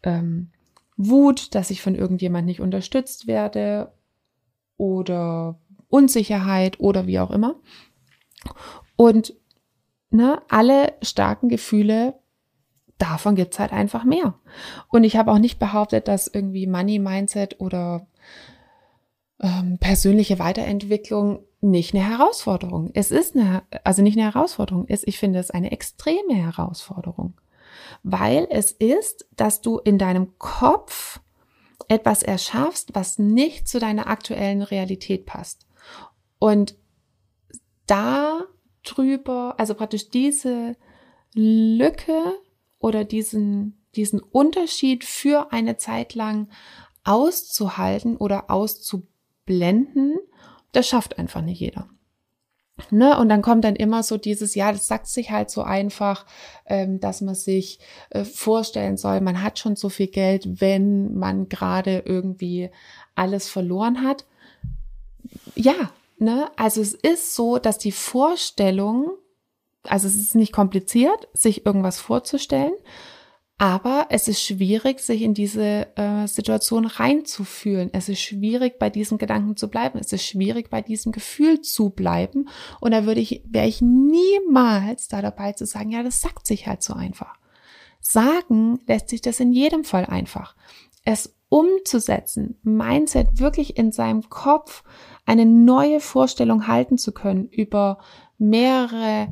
ähm, 0.03 0.51
Wut, 0.97 1.55
dass 1.55 1.71
ich 1.71 1.83
von 1.83 1.95
irgendjemand 1.95 2.47
nicht 2.47 2.61
unterstützt 2.61 3.29
werde 3.29 3.93
oder 4.77 5.59
Unsicherheit 5.89 6.81
oder 6.81 7.07
wie 7.07 7.19
auch 7.19 7.31
immer. 7.31 7.57
Und 8.97 9.35
ne, 10.11 10.43
alle 10.49 10.95
starken 11.03 11.49
Gefühle, 11.49 12.15
davon 12.99 13.35
gibt's 13.35 13.59
halt 13.59 13.73
einfach 13.73 14.05
mehr. 14.05 14.35
Und 14.89 15.05
ich 15.05 15.17
habe 15.17 15.33
auch 15.33 15.39
nicht 15.39 15.59
behauptet, 15.59 16.09
dass 16.09 16.29
irgendwie 16.29 16.67
Money 16.67 16.99
Mindset 16.99 17.61
oder 17.61 18.07
ähm, 19.41 19.79
persönliche 19.79 20.39
Weiterentwicklung 20.39 21.41
nicht 21.61 21.95
eine 21.95 22.05
Herausforderung. 22.05 22.91
Es 22.95 23.11
ist 23.11 23.37
eine, 23.37 23.63
also 23.85 24.03
nicht 24.03 24.19
eine 24.19 24.33
Herausforderung 24.33 24.87
ist, 24.87 25.07
ich 25.07 25.19
finde 25.19 25.39
es 25.39 25.51
eine 25.51 25.73
extreme 25.73 26.35
Herausforderung. 26.35 27.35
Weil 28.03 28.47
es 28.51 28.73
ist, 28.73 29.27
dass 29.37 29.61
du 29.61 29.79
in 29.79 29.99
deinem 29.99 30.39
Kopf 30.39 31.21
etwas 31.89 32.23
erschaffst, 32.23 32.95
was 32.95 33.19
nicht 33.19 33.69
zu 33.69 33.79
deiner 33.79 34.07
aktuellen 34.09 34.63
Realität 34.63 35.27
passt. 35.27 35.67
Und 36.39 36.77
da 37.87 38.43
drüber, 38.83 39.55
also 39.59 39.75
praktisch 39.75 40.11
diese 40.11 40.77
Lücke 41.35 42.21
oder 42.79 43.05
diesen, 43.05 43.85
diesen 43.95 44.21
Unterschied 44.21 45.05
für 45.05 45.53
eine 45.53 45.77
Zeit 45.77 46.15
lang 46.15 46.49
auszuhalten 47.05 48.17
oder 48.17 48.51
auszublenden, 48.51 50.17
das 50.73 50.89
schafft 50.89 51.19
einfach 51.19 51.43
nicht 51.43 51.61
jeder. 51.61 51.89
Ne? 52.91 53.19
Und 53.19 53.31
dann 53.31 53.43
kommt 53.43 53.65
dann 53.65 53.75
immer 53.77 54.03
so 54.03 54.19
dieses, 54.19 54.55
ja, 54.55 54.71
das 54.71 54.87
sagt 54.87 55.07
sich 55.07 55.31
halt 55.31 55.51
so 55.51 55.63
einfach, 55.63 56.27
ähm, 56.67 57.01
dass 57.01 57.23
man 57.23 57.35
sich 57.35 57.79
äh, 58.11 58.25
vorstellen 58.25 58.97
soll, 58.97 59.21
man 59.21 59.43
hat 59.43 59.59
schon 59.59 59.77
so 59.77 59.89
viel 59.89 60.09
Geld, 60.09 60.61
wenn 60.61 61.15
man 61.15 61.49
gerade 61.49 62.03
irgendwie 62.05 62.71
alles 63.15 63.49
verloren 63.49 64.03
hat. 64.03 64.27
Ja, 65.55 65.91
ne? 66.19 66.51
Also 66.57 66.83
es 66.83 66.93
ist 66.93 67.35
so, 67.35 67.59
dass 67.59 67.79
die 67.79 67.93
Vorstellung, 67.93 69.11
also 69.85 70.07
es 70.07 70.17
ist 70.17 70.35
nicht 70.35 70.53
kompliziert, 70.53 71.29
sich 71.33 71.65
irgendwas 71.65 71.99
vorzustellen, 71.99 72.75
aber 73.59 74.07
es 74.11 74.29
ist 74.29 74.43
schwierig, 74.43 75.01
sich 75.01 75.23
in 75.23 75.33
diese 75.33 75.97
äh, 75.97 76.27
Situation 76.27 76.85
reinzufühlen. 76.85 77.89
Es 77.95 78.11
ist 78.11 78.21
schwierig, 78.21 78.79
bei 78.79 78.91
diesen 78.91 79.17
Gedanken 79.17 79.57
zu 79.57 79.69
bleiben. 79.69 79.99
Es 79.99 80.13
ist 80.13 80.27
schwierig, 80.27 80.69
bei 80.69 80.83
diesem 80.83 81.11
Gefühl 81.11 81.63
zu 81.63 81.89
bleiben. 81.89 82.49
Und 82.81 82.91
da 82.91 83.07
würde 83.07 83.21
ich, 83.21 83.43
wäre 83.47 83.67
ich 83.67 83.81
niemals 83.81 85.09
da 85.09 85.23
dabei 85.23 85.53
zu 85.53 85.65
sagen, 85.65 85.91
ja, 85.91 86.03
das 86.03 86.21
sagt 86.21 86.47
sich 86.47 86.67
halt 86.67 86.83
so 86.83 86.93
einfach. 86.93 87.35
Sagen 88.01 88.79
lässt 88.87 89.09
sich 89.09 89.23
das 89.23 89.41
in 89.41 89.53
jedem 89.53 89.85
Fall 89.85 90.05
einfach. 90.05 90.55
Es 91.05 91.35
umzusetzen, 91.49 92.59
Mindset 92.63 93.39
wirklich 93.39 93.79
in 93.79 93.91
seinem 93.91 94.29
Kopf 94.29 94.83
eine 95.25 95.47
neue 95.47 96.01
Vorstellung 96.01 96.67
halten 96.67 96.99
zu 96.99 97.13
können 97.13 97.49
über 97.49 97.99
mehrere 98.37 99.29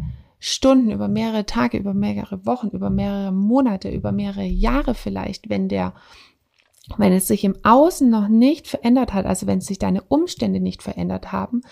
Stunden, 0.46 0.90
über 0.90 1.08
mehrere 1.08 1.46
Tage, 1.46 1.78
über 1.78 1.94
mehrere 1.94 2.44
Wochen, 2.44 2.68
über 2.68 2.90
mehrere 2.90 3.32
Monate, 3.32 3.88
über 3.88 4.12
mehrere 4.12 4.44
Jahre 4.44 4.94
vielleicht, 4.94 5.48
wenn 5.48 5.70
der, 5.70 5.94
wenn 6.98 7.14
es 7.14 7.26
sich 7.26 7.44
im 7.44 7.56
Außen 7.62 8.10
noch 8.10 8.28
nicht 8.28 8.68
verändert 8.68 9.14
hat, 9.14 9.24
also 9.24 9.46
wenn 9.46 9.62
sich 9.62 9.78
deine 9.78 10.02
Umstände 10.02 10.60
nicht 10.60 10.82
verändert 10.82 11.32
haben, 11.32 11.62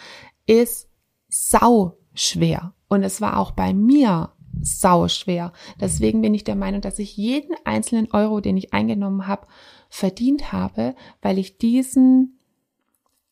ist 0.47 0.89
sau 1.29 1.99
schwer. 2.15 2.73
Und 2.89 3.03
es 3.03 3.21
war 3.21 3.37
auch 3.37 3.51
bei 3.51 3.75
mir 3.75 4.33
sau 4.63 5.07
schwer. 5.07 5.53
Deswegen 5.79 6.23
bin 6.23 6.33
ich 6.33 6.45
der 6.45 6.57
Meinung, 6.57 6.81
dass 6.81 6.99
ich 6.99 7.15
jeden 7.15 7.55
einzelnen 7.67 8.11
Euro, 8.13 8.41
den 8.41 8.57
ich 8.57 8.73
eingenommen 8.73 9.27
habe, 9.27 9.49
verdient 9.91 10.51
habe, 10.51 10.95
weil 11.21 11.37
ich 11.37 11.59
diesen, 11.59 12.39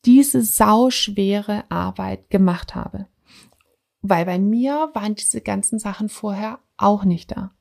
diese 0.04 0.42
sau 0.42 0.90
schwere 0.90 1.64
Arbeit 1.70 2.28
gemacht 2.28 2.74
habe. 2.74 3.06
Weil 4.02 4.24
bei 4.24 4.38
mir 4.38 4.90
waren 4.94 5.14
diese 5.14 5.40
ganzen 5.40 5.78
Sachen 5.78 6.08
vorher 6.08 6.58
auch 6.76 7.04
nicht 7.04 7.32
da. 7.32 7.52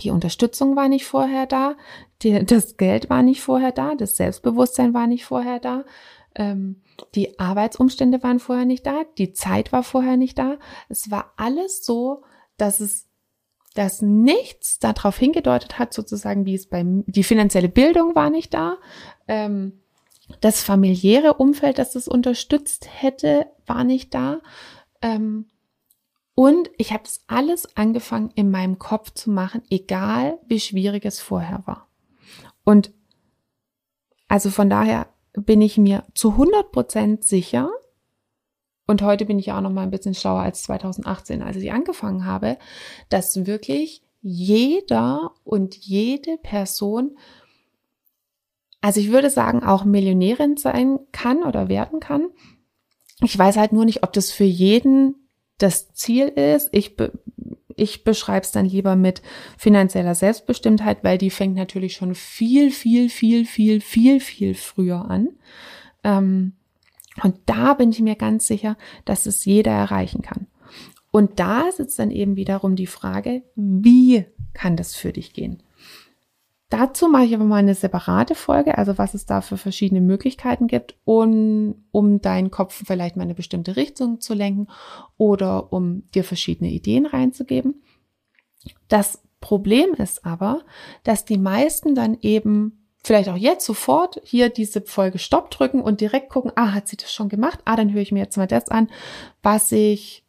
Die 0.00 0.10
Unterstützung 0.10 0.74
war 0.74 0.88
nicht 0.88 1.04
vorher 1.04 1.46
da, 1.46 1.76
die, 2.22 2.44
das 2.44 2.76
Geld 2.76 3.10
war 3.10 3.22
nicht 3.22 3.42
vorher 3.42 3.70
da, 3.70 3.94
das 3.94 4.16
Selbstbewusstsein 4.16 4.92
war 4.92 5.06
nicht 5.06 5.24
vorher 5.24 5.60
da, 5.60 5.84
ähm, 6.34 6.82
die 7.14 7.38
Arbeitsumstände 7.38 8.22
waren 8.22 8.40
vorher 8.40 8.64
nicht 8.64 8.86
da, 8.86 9.04
die 9.18 9.32
Zeit 9.32 9.70
war 9.72 9.84
vorher 9.84 10.16
nicht 10.16 10.38
da. 10.38 10.58
Es 10.88 11.10
war 11.10 11.32
alles 11.36 11.84
so, 11.84 12.22
dass 12.56 12.80
es 12.80 13.08
dass 13.74 14.02
nichts 14.02 14.78
darauf 14.78 15.18
hingedeutet 15.18 15.80
hat, 15.80 15.92
sozusagen, 15.92 16.46
wie 16.46 16.54
es 16.54 16.68
beim, 16.68 17.02
die 17.06 17.24
finanzielle 17.24 17.68
Bildung 17.68 18.14
war 18.14 18.30
nicht 18.30 18.54
da, 18.54 18.78
ähm, 19.26 19.80
das 20.40 20.62
familiäre 20.62 21.34
Umfeld, 21.34 21.78
das 21.78 21.92
das 21.92 22.08
unterstützt 22.08 22.88
hätte, 22.90 23.46
war 23.66 23.84
nicht 23.84 24.14
da. 24.14 24.40
Ähm, 25.04 25.46
und 26.34 26.70
ich 26.78 26.92
habe 26.92 27.04
das 27.04 27.22
alles 27.26 27.76
angefangen 27.76 28.30
in 28.34 28.50
meinem 28.50 28.78
Kopf 28.78 29.12
zu 29.12 29.30
machen, 29.30 29.62
egal 29.70 30.38
wie 30.48 30.58
schwierig 30.58 31.04
es 31.04 31.20
vorher 31.20 31.62
war. 31.66 31.88
Und 32.64 32.92
also 34.26 34.50
von 34.50 34.70
daher 34.70 35.06
bin 35.34 35.60
ich 35.60 35.76
mir 35.76 36.04
zu 36.14 36.30
100 36.30 36.72
Prozent 36.72 37.24
sicher, 37.24 37.70
und 38.86 39.00
heute 39.00 39.24
bin 39.24 39.38
ich 39.38 39.50
auch 39.50 39.62
noch 39.62 39.70
mal 39.70 39.82
ein 39.82 39.90
bisschen 39.90 40.14
schlauer 40.14 40.42
als 40.42 40.62
2018, 40.64 41.42
als 41.42 41.56
ich 41.56 41.72
angefangen 41.72 42.26
habe, 42.26 42.58
dass 43.08 43.46
wirklich 43.46 44.02
jeder 44.20 45.32
und 45.42 45.74
jede 45.76 46.36
Person, 46.38 47.16
also 48.82 49.00
ich 49.00 49.10
würde 49.10 49.30
sagen, 49.30 49.62
auch 49.62 49.84
Millionärin 49.84 50.58
sein 50.58 50.98
kann 51.12 51.44
oder 51.44 51.68
werden 51.68 51.98
kann, 51.98 52.28
ich 53.20 53.38
weiß 53.38 53.56
halt 53.56 53.72
nur 53.72 53.84
nicht, 53.84 54.02
ob 54.02 54.12
das 54.12 54.30
für 54.30 54.44
jeden 54.44 55.14
das 55.58 55.92
Ziel 55.92 56.28
ist. 56.28 56.68
Ich, 56.72 56.96
be 56.96 57.12
ich 57.76 58.04
beschreibe 58.04 58.44
es 58.44 58.52
dann 58.52 58.66
lieber 58.66 58.94
mit 58.94 59.22
finanzieller 59.58 60.14
Selbstbestimmtheit, 60.14 61.02
weil 61.02 61.18
die 61.18 61.30
fängt 61.30 61.56
natürlich 61.56 61.94
schon 61.94 62.14
viel, 62.14 62.70
viel, 62.70 63.08
viel, 63.08 63.46
viel, 63.46 63.80
viel, 63.80 64.20
viel 64.20 64.54
früher 64.54 65.10
an. 65.10 65.30
Ähm, 66.04 66.52
und 67.22 67.36
da 67.46 67.74
bin 67.74 67.90
ich 67.90 68.00
mir 68.00 68.16
ganz 68.16 68.46
sicher, 68.46 68.76
dass 69.04 69.26
es 69.26 69.44
jeder 69.44 69.72
erreichen 69.72 70.22
kann. 70.22 70.46
Und 71.10 71.38
da 71.38 71.70
sitzt 71.70 71.98
dann 71.98 72.10
eben 72.10 72.36
wiederum 72.36 72.74
die 72.74 72.88
Frage, 72.88 73.42
wie 73.54 74.24
kann 74.52 74.76
das 74.76 74.94
für 74.94 75.12
dich 75.12 75.32
gehen? 75.32 75.62
Dazu 76.78 77.08
mache 77.08 77.24
ich 77.24 77.34
aber 77.34 77.44
mal 77.44 77.56
eine 77.56 77.74
separate 77.74 78.34
Folge, 78.34 78.76
also 78.76 78.98
was 78.98 79.14
es 79.14 79.26
da 79.26 79.40
für 79.40 79.56
verschiedene 79.56 80.00
Möglichkeiten 80.00 80.66
gibt, 80.66 80.96
um, 81.04 81.84
um 81.92 82.20
deinen 82.20 82.50
Kopf 82.50 82.82
vielleicht 82.86 83.16
mal 83.16 83.22
in 83.22 83.28
eine 83.28 83.34
bestimmte 83.34 83.76
Richtung 83.76 84.20
zu 84.20 84.34
lenken 84.34 84.66
oder 85.16 85.72
um 85.72 86.02
dir 86.14 86.24
verschiedene 86.24 86.70
Ideen 86.70 87.06
reinzugeben. 87.06 87.82
Das 88.88 89.22
Problem 89.40 89.94
ist 89.94 90.24
aber, 90.24 90.62
dass 91.04 91.24
die 91.24 91.38
meisten 91.38 91.94
dann 91.94 92.18
eben 92.22 92.84
vielleicht 93.04 93.28
auch 93.28 93.36
jetzt 93.36 93.66
sofort 93.66 94.20
hier 94.24 94.48
diese 94.48 94.80
Folge 94.80 95.18
Stopp 95.18 95.50
drücken 95.50 95.80
und 95.80 96.00
direkt 96.00 96.30
gucken, 96.30 96.50
ah, 96.56 96.72
hat 96.72 96.88
sie 96.88 96.96
das 96.96 97.12
schon 97.12 97.28
gemacht? 97.28 97.60
Ah, 97.64 97.76
dann 97.76 97.92
höre 97.92 98.02
ich 98.02 98.10
mir 98.10 98.20
jetzt 98.20 98.36
mal 98.36 98.46
das 98.46 98.68
an, 98.68 98.88
was 99.42 99.70
ich 99.70 100.24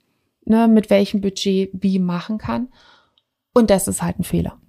ne, 0.45 0.67
mit 0.67 0.89
welchem 0.89 1.21
Budget 1.21 1.71
wie 1.73 1.99
machen 1.99 2.37
kann. 2.37 2.69
Und 3.53 3.69
das 3.69 3.87
ist 3.87 4.01
halt 4.01 4.19
ein 4.19 4.23
Fehler. 4.23 4.59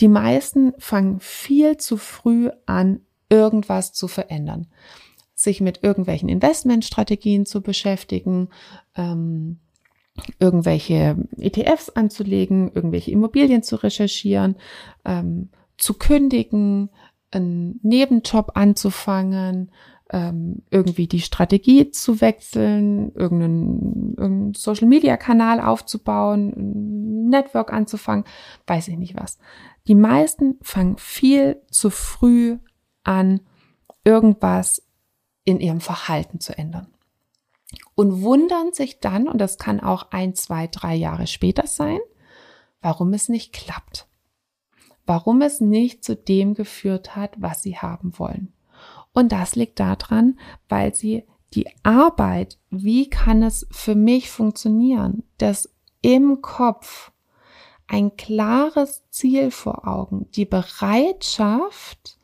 Die 0.00 0.08
meisten 0.08 0.72
fangen 0.78 1.20
viel 1.20 1.76
zu 1.76 1.96
früh 1.96 2.50
an, 2.66 3.00
irgendwas 3.28 3.92
zu 3.92 4.08
verändern, 4.08 4.66
sich 5.34 5.60
mit 5.60 5.82
irgendwelchen 5.82 6.28
Investmentstrategien 6.28 7.46
zu 7.46 7.62
beschäftigen, 7.62 8.48
ähm, 8.96 9.58
irgendwelche 10.38 11.16
ETFs 11.36 11.90
anzulegen, 11.90 12.72
irgendwelche 12.72 13.10
Immobilien 13.10 13.62
zu 13.62 13.76
recherchieren, 13.76 14.56
ähm, 15.04 15.50
zu 15.76 15.94
kündigen, 15.94 16.90
einen 17.30 17.78
Nebenjob 17.82 18.52
anzufangen, 18.54 19.70
ähm, 20.10 20.62
irgendwie 20.70 21.06
die 21.06 21.20
Strategie 21.20 21.90
zu 21.90 22.20
wechseln, 22.20 23.12
irgendeinen, 23.14 24.14
irgendeinen 24.16 24.54
Social-Media-Kanal 24.54 25.60
aufzubauen, 25.60 26.52
ein 26.56 27.28
Network 27.28 27.72
anzufangen, 27.72 28.24
weiß 28.66 28.88
ich 28.88 28.96
nicht 28.96 29.16
was. 29.16 29.38
Die 29.86 29.94
meisten 29.94 30.58
fangen 30.62 30.96
viel 30.98 31.60
zu 31.70 31.90
früh 31.90 32.58
an, 33.04 33.40
irgendwas 34.04 34.82
in 35.44 35.60
ihrem 35.60 35.80
Verhalten 35.80 36.40
zu 36.40 36.56
ändern. 36.56 36.88
Und 37.94 38.22
wundern 38.22 38.72
sich 38.72 39.00
dann, 39.00 39.28
und 39.28 39.38
das 39.38 39.58
kann 39.58 39.80
auch 39.80 40.10
ein, 40.10 40.34
zwei, 40.34 40.68
drei 40.68 40.94
Jahre 40.94 41.26
später 41.26 41.66
sein, 41.66 41.98
warum 42.80 43.12
es 43.12 43.28
nicht 43.28 43.52
klappt. 43.52 44.06
Warum 45.04 45.42
es 45.42 45.60
nicht 45.60 46.04
zu 46.04 46.16
dem 46.16 46.54
geführt 46.54 47.16
hat, 47.16 47.34
was 47.38 47.62
sie 47.62 47.78
haben 47.78 48.18
wollen. 48.18 48.52
Und 49.12 49.32
das 49.32 49.56
liegt 49.56 49.80
daran, 49.80 50.38
weil 50.68 50.94
sie 50.94 51.24
die 51.54 51.66
Arbeit, 51.82 52.58
wie 52.70 53.08
kann 53.08 53.42
es 53.42 53.66
für 53.70 53.94
mich 53.94 54.30
funktionieren, 54.30 55.24
das 55.38 55.70
im 56.02 56.42
Kopf 56.42 57.10
ein 57.86 58.16
klares 58.16 59.02
Ziel 59.10 59.50
vor 59.50 59.88
Augen, 59.88 60.30
die 60.32 60.44
Bereitschaft, 60.44 62.18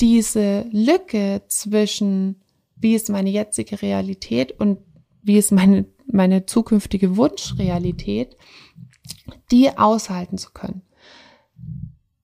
diese 0.00 0.66
Lücke 0.72 1.42
zwischen, 1.46 2.42
wie 2.76 2.94
ist 2.94 3.10
meine 3.10 3.28
jetzige 3.28 3.82
Realität 3.82 4.58
und 4.58 4.78
wie 5.22 5.36
ist 5.36 5.52
meine, 5.52 5.84
meine 6.06 6.46
zukünftige 6.46 7.16
Wunschrealität, 7.18 8.36
die 9.50 9.76
aushalten 9.76 10.38
zu 10.38 10.50
können. 10.52 10.82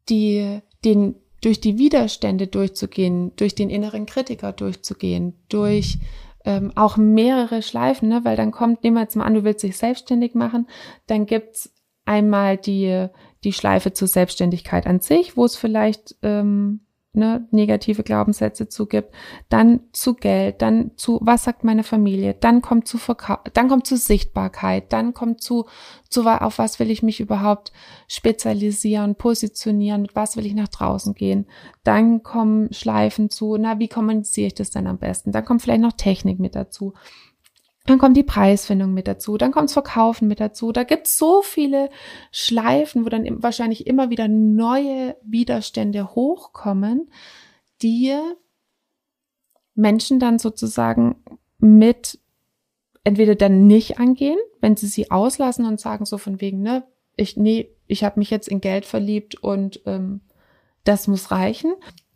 Die, 0.09 0.61
den, 0.85 1.17
durch 1.41 1.61
die 1.61 1.79
Widerstände 1.79 2.47
durchzugehen, 2.47 3.35
durch 3.37 3.55
den 3.55 3.71
inneren 3.71 4.07
Kritiker 4.07 4.53
durchzugehen, 4.53 5.35
durch 5.49 5.99
ähm, 6.45 6.73
auch 6.77 6.97
mehrere 6.97 7.63
Schleifen, 7.63 8.09
ne? 8.09 8.25
weil 8.25 8.37
dann 8.37 8.53
kommt, 8.53 8.83
nehmen 8.83 8.97
wir 8.97 9.03
jetzt 9.03 9.17
mal 9.17 9.25
an, 9.25 9.35
du 9.35 9.45
willst 9.45 9.63
dich 9.63 9.77
selbstständig 9.77 10.35
machen, 10.35 10.69
dann 11.07 11.27
gibt's 11.27 11.73
einmal 12.05 12.57
die, 12.57 13.09
die 13.45 13.53
Schleife 13.53 13.93
zur 13.93 14.09
Selbstständigkeit 14.09 14.87
an 14.87 15.01
sich, 15.01 15.37
wo 15.37 15.45
es 15.45 15.57
vielleicht 15.57 16.15
ähm, 16.23 16.86
ne, 17.17 17.47
negative 17.51 18.03
Glaubenssätze 18.03 18.69
zugibt, 18.69 19.15
dann 19.49 19.81
zu 19.93 20.15
Geld, 20.15 20.63
dann 20.63 20.93
zu, 20.97 21.19
was 21.23 21.45
sagt 21.45 21.65
meine 21.65 21.83
Familie, 21.83 22.35
dann 22.35 22.63
kommt 22.63 22.87
zu 22.87 22.99
Verkauf, 22.99 23.39
dann 23.55 23.69
kommt 23.69 23.87
zu 23.87 23.97
Sichtbarkeit, 23.97 24.93
dann 24.93 25.15
kommt 25.15 25.43
zu, 25.43 25.67
zu, 26.09 26.27
auf 26.27 26.59
was 26.59 26.79
will 26.79 26.91
ich 26.91 27.03
mich 27.03 27.21
überhaupt 27.21 27.73
spezialisieren, 28.09 29.17
positionieren, 29.17 30.03
mit 30.03 30.15
was 30.15 30.37
will 30.37 30.47
ich 30.47 30.55
nach 30.55 30.69
draußen 30.69 31.15
gehen, 31.15 31.47
dann 31.83 32.23
kommen 32.23 32.73
Schleifen 32.73 33.31
zu, 33.31 33.57
na, 33.57 33.79
wie 33.79 33.89
kommuniziere 33.89 34.49
ich 34.49 34.55
das 34.55 34.71
denn 34.71 34.87
am 34.87 34.99
besten, 34.99 35.33
dann 35.33 35.45
kommt 35.45 35.63
vielleicht 35.63 35.83
noch 35.83 35.93
Technik 35.93 36.39
mit 36.39 36.55
dazu. 36.55 36.95
Dann 37.87 37.99
kommt 37.99 38.17
die 38.17 38.23
Preisfindung 38.23 38.93
mit 38.93 39.07
dazu, 39.07 39.39
dann 39.39 39.53
kommt's 39.53 39.73
Verkaufen 39.73 40.29
mit 40.29 40.41
dazu. 40.41 40.73
Da 40.73 40.83
gibt's 40.83 41.17
so 41.17 41.43
viele 41.43 41.89
Schleifen, 42.33 43.05
wo 43.05 43.09
dann 43.09 43.43
wahrscheinlich 43.43 43.87
immer 43.87 44.11
wieder 44.11 44.29
neue 44.29 45.17
Widerstände 45.23 46.15
hochkommen, 46.15 47.11
die 47.83 48.17
Menschen 49.75 50.19
dann 50.19 50.39
sozusagen 50.39 51.17
mit 51.59 52.19
entweder 53.05 53.37
dann 53.37 53.67
nicht 53.67 54.01
angehen, 54.01 54.39
wenn 54.61 54.77
sie 54.77 54.89
sie 54.89 55.11
auslassen 55.11 55.65
und 55.65 55.81
sagen 55.81 56.07
so 56.07 56.19
von 56.19 56.41
wegen, 56.41 56.61
ne, 56.63 56.85
ich 57.15 57.37
nee, 57.37 57.71
ich 57.87 58.03
habe 58.03 58.19
mich 58.19 58.31
jetzt 58.31 58.49
in 58.49 58.61
Geld 58.61 58.85
verliebt 58.85 59.37
und 59.37 59.81
ähm, 59.87 60.23
das 60.83 61.07
muss 61.07 61.31
reichen. 61.31 61.73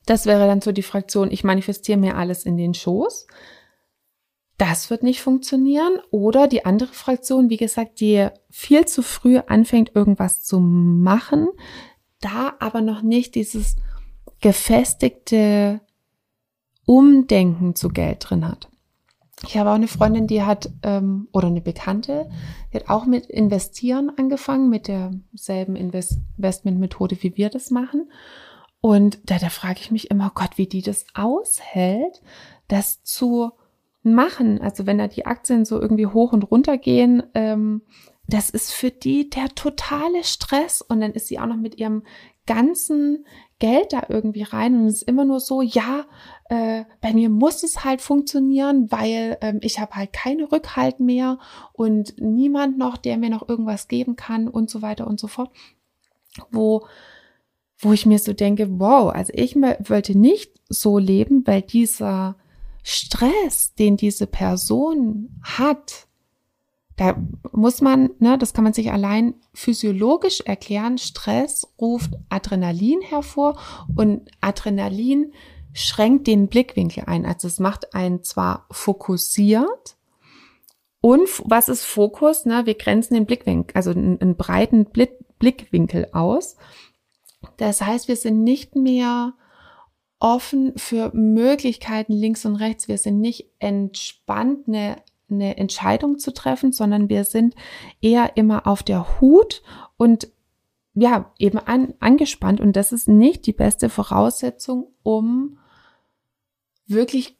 Das 0.06 0.26
wäre 0.26 0.46
dann 0.46 0.60
so 0.60 0.72
die 0.72 0.82
Fraktion, 0.82 1.30
ich 1.30 1.44
manifestiere 1.44 1.98
mir 1.98 2.16
alles 2.16 2.44
in 2.44 2.56
den 2.56 2.74
Schoß. 2.74 3.26
Das 4.70 4.88
wird 4.88 5.02
nicht 5.02 5.20
funktionieren. 5.20 5.98
Oder 6.12 6.46
die 6.46 6.64
andere 6.64 6.92
Fraktion, 6.92 7.50
wie 7.50 7.56
gesagt, 7.56 7.98
die 7.98 8.28
viel 8.50 8.86
zu 8.86 9.02
früh 9.02 9.38
anfängt, 9.38 9.96
irgendwas 9.96 10.44
zu 10.44 10.60
machen, 10.60 11.48
da 12.20 12.52
aber 12.60 12.80
noch 12.80 13.02
nicht 13.02 13.34
dieses 13.34 13.74
gefestigte 14.40 15.80
Umdenken 16.86 17.74
zu 17.74 17.88
Geld 17.88 18.30
drin 18.30 18.46
hat. 18.46 18.68
Ich 19.44 19.58
habe 19.58 19.70
auch 19.70 19.74
eine 19.74 19.88
Freundin, 19.88 20.28
die 20.28 20.44
hat, 20.44 20.70
ähm, 20.84 21.26
oder 21.32 21.48
eine 21.48 21.62
Bekannte, 21.62 22.30
die 22.72 22.76
hat 22.76 22.88
auch 22.88 23.06
mit 23.06 23.26
Investieren 23.26 24.12
angefangen, 24.16 24.70
mit 24.70 24.86
derselben 24.86 25.74
Investmentmethode, 25.74 27.20
wie 27.24 27.36
wir 27.36 27.50
das 27.50 27.72
machen. 27.72 28.08
Und 28.80 29.18
da, 29.24 29.40
da 29.40 29.48
frage 29.48 29.80
ich 29.80 29.90
mich 29.90 30.12
immer, 30.12 30.30
Gott, 30.32 30.58
wie 30.58 30.68
die 30.68 30.82
das 30.82 31.06
aushält, 31.14 32.22
das 32.68 33.02
zu 33.02 33.50
machen. 34.02 34.60
Also 34.60 34.86
wenn 34.86 34.98
da 34.98 35.08
die 35.08 35.26
Aktien 35.26 35.64
so 35.64 35.80
irgendwie 35.80 36.06
hoch 36.06 36.32
und 36.32 36.50
runter 36.50 36.78
gehen, 36.78 37.22
ähm, 37.34 37.82
das 38.26 38.50
ist 38.50 38.72
für 38.72 38.90
die 38.90 39.28
der 39.28 39.48
totale 39.48 40.24
Stress. 40.24 40.82
Und 40.82 41.00
dann 41.00 41.12
ist 41.12 41.28
sie 41.28 41.38
auch 41.38 41.46
noch 41.46 41.56
mit 41.56 41.78
ihrem 41.78 42.04
ganzen 42.46 43.26
Geld 43.60 43.92
da 43.92 44.04
irgendwie 44.08 44.42
rein 44.42 44.74
und 44.74 44.86
es 44.86 44.96
ist 44.96 45.08
immer 45.08 45.24
nur 45.24 45.38
so, 45.38 45.62
ja, 45.62 46.06
äh, 46.48 46.84
bei 47.00 47.12
mir 47.12 47.28
muss 47.28 47.62
es 47.62 47.84
halt 47.84 48.00
funktionieren, 48.00 48.90
weil 48.90 49.38
ähm, 49.42 49.60
ich 49.62 49.78
habe 49.78 49.94
halt 49.94 50.12
keinen 50.12 50.44
Rückhalt 50.44 50.98
mehr 50.98 51.38
und 51.74 52.14
niemand 52.18 52.78
noch, 52.78 52.96
der 52.96 53.18
mir 53.18 53.30
noch 53.30 53.48
irgendwas 53.48 53.86
geben 53.86 54.16
kann 54.16 54.48
und 54.48 54.70
so 54.70 54.82
weiter 54.82 55.06
und 55.06 55.20
so 55.20 55.28
fort. 55.28 55.50
Wo, 56.50 56.86
wo 57.78 57.92
ich 57.92 58.06
mir 58.06 58.18
so 58.18 58.32
denke, 58.32 58.80
wow, 58.80 59.12
also 59.14 59.32
ich 59.36 59.54
wollte 59.54 60.18
nicht 60.18 60.58
so 60.68 60.98
leben, 60.98 61.46
weil 61.46 61.62
dieser 61.62 62.36
Stress, 62.82 63.74
den 63.74 63.96
diese 63.96 64.26
Person 64.26 65.40
hat, 65.42 66.06
da 66.96 67.16
muss 67.52 67.80
man, 67.80 68.10
ne, 68.18 68.36
das 68.36 68.52
kann 68.52 68.64
man 68.64 68.74
sich 68.74 68.92
allein 68.92 69.34
physiologisch 69.54 70.42
erklären. 70.42 70.98
Stress 70.98 71.66
ruft 71.80 72.12
Adrenalin 72.28 73.00
hervor 73.00 73.58
und 73.96 74.30
Adrenalin 74.42 75.32
schränkt 75.72 76.26
den 76.26 76.48
Blickwinkel 76.48 77.04
ein. 77.06 77.24
Also 77.24 77.48
es 77.48 77.58
macht 77.58 77.94
einen 77.94 78.22
zwar 78.22 78.66
fokussiert 78.70 79.96
und 81.00 81.28
was 81.44 81.68
ist 81.68 81.84
Fokus? 81.84 82.44
Ne? 82.44 82.66
Wir 82.66 82.74
grenzen 82.74 83.14
den 83.14 83.26
Blickwinkel, 83.26 83.74
also 83.74 83.90
einen, 83.90 84.20
einen 84.20 84.36
breiten 84.36 84.86
Blickwinkel 85.38 86.08
aus. 86.12 86.56
Das 87.56 87.80
heißt, 87.80 88.08
wir 88.08 88.16
sind 88.16 88.44
nicht 88.44 88.76
mehr 88.76 89.32
offen 90.20 90.74
für 90.76 91.10
Möglichkeiten 91.14 92.12
links 92.12 92.44
und 92.44 92.56
rechts. 92.56 92.86
Wir 92.86 92.98
sind 92.98 93.20
nicht 93.20 93.50
entspannt, 93.58 94.68
eine, 94.68 94.96
eine 95.30 95.56
Entscheidung 95.56 96.18
zu 96.18 96.32
treffen, 96.32 96.72
sondern 96.72 97.08
wir 97.08 97.24
sind 97.24 97.54
eher 98.00 98.36
immer 98.36 98.66
auf 98.66 98.82
der 98.82 99.20
Hut 99.20 99.62
und 99.96 100.28
ja, 100.94 101.32
eben 101.38 101.58
an, 101.58 101.94
angespannt. 102.00 102.60
Und 102.60 102.76
das 102.76 102.92
ist 102.92 103.08
nicht 103.08 103.46
die 103.46 103.52
beste 103.52 103.88
Voraussetzung, 103.88 104.88
um 105.02 105.58
wirklich 106.86 107.38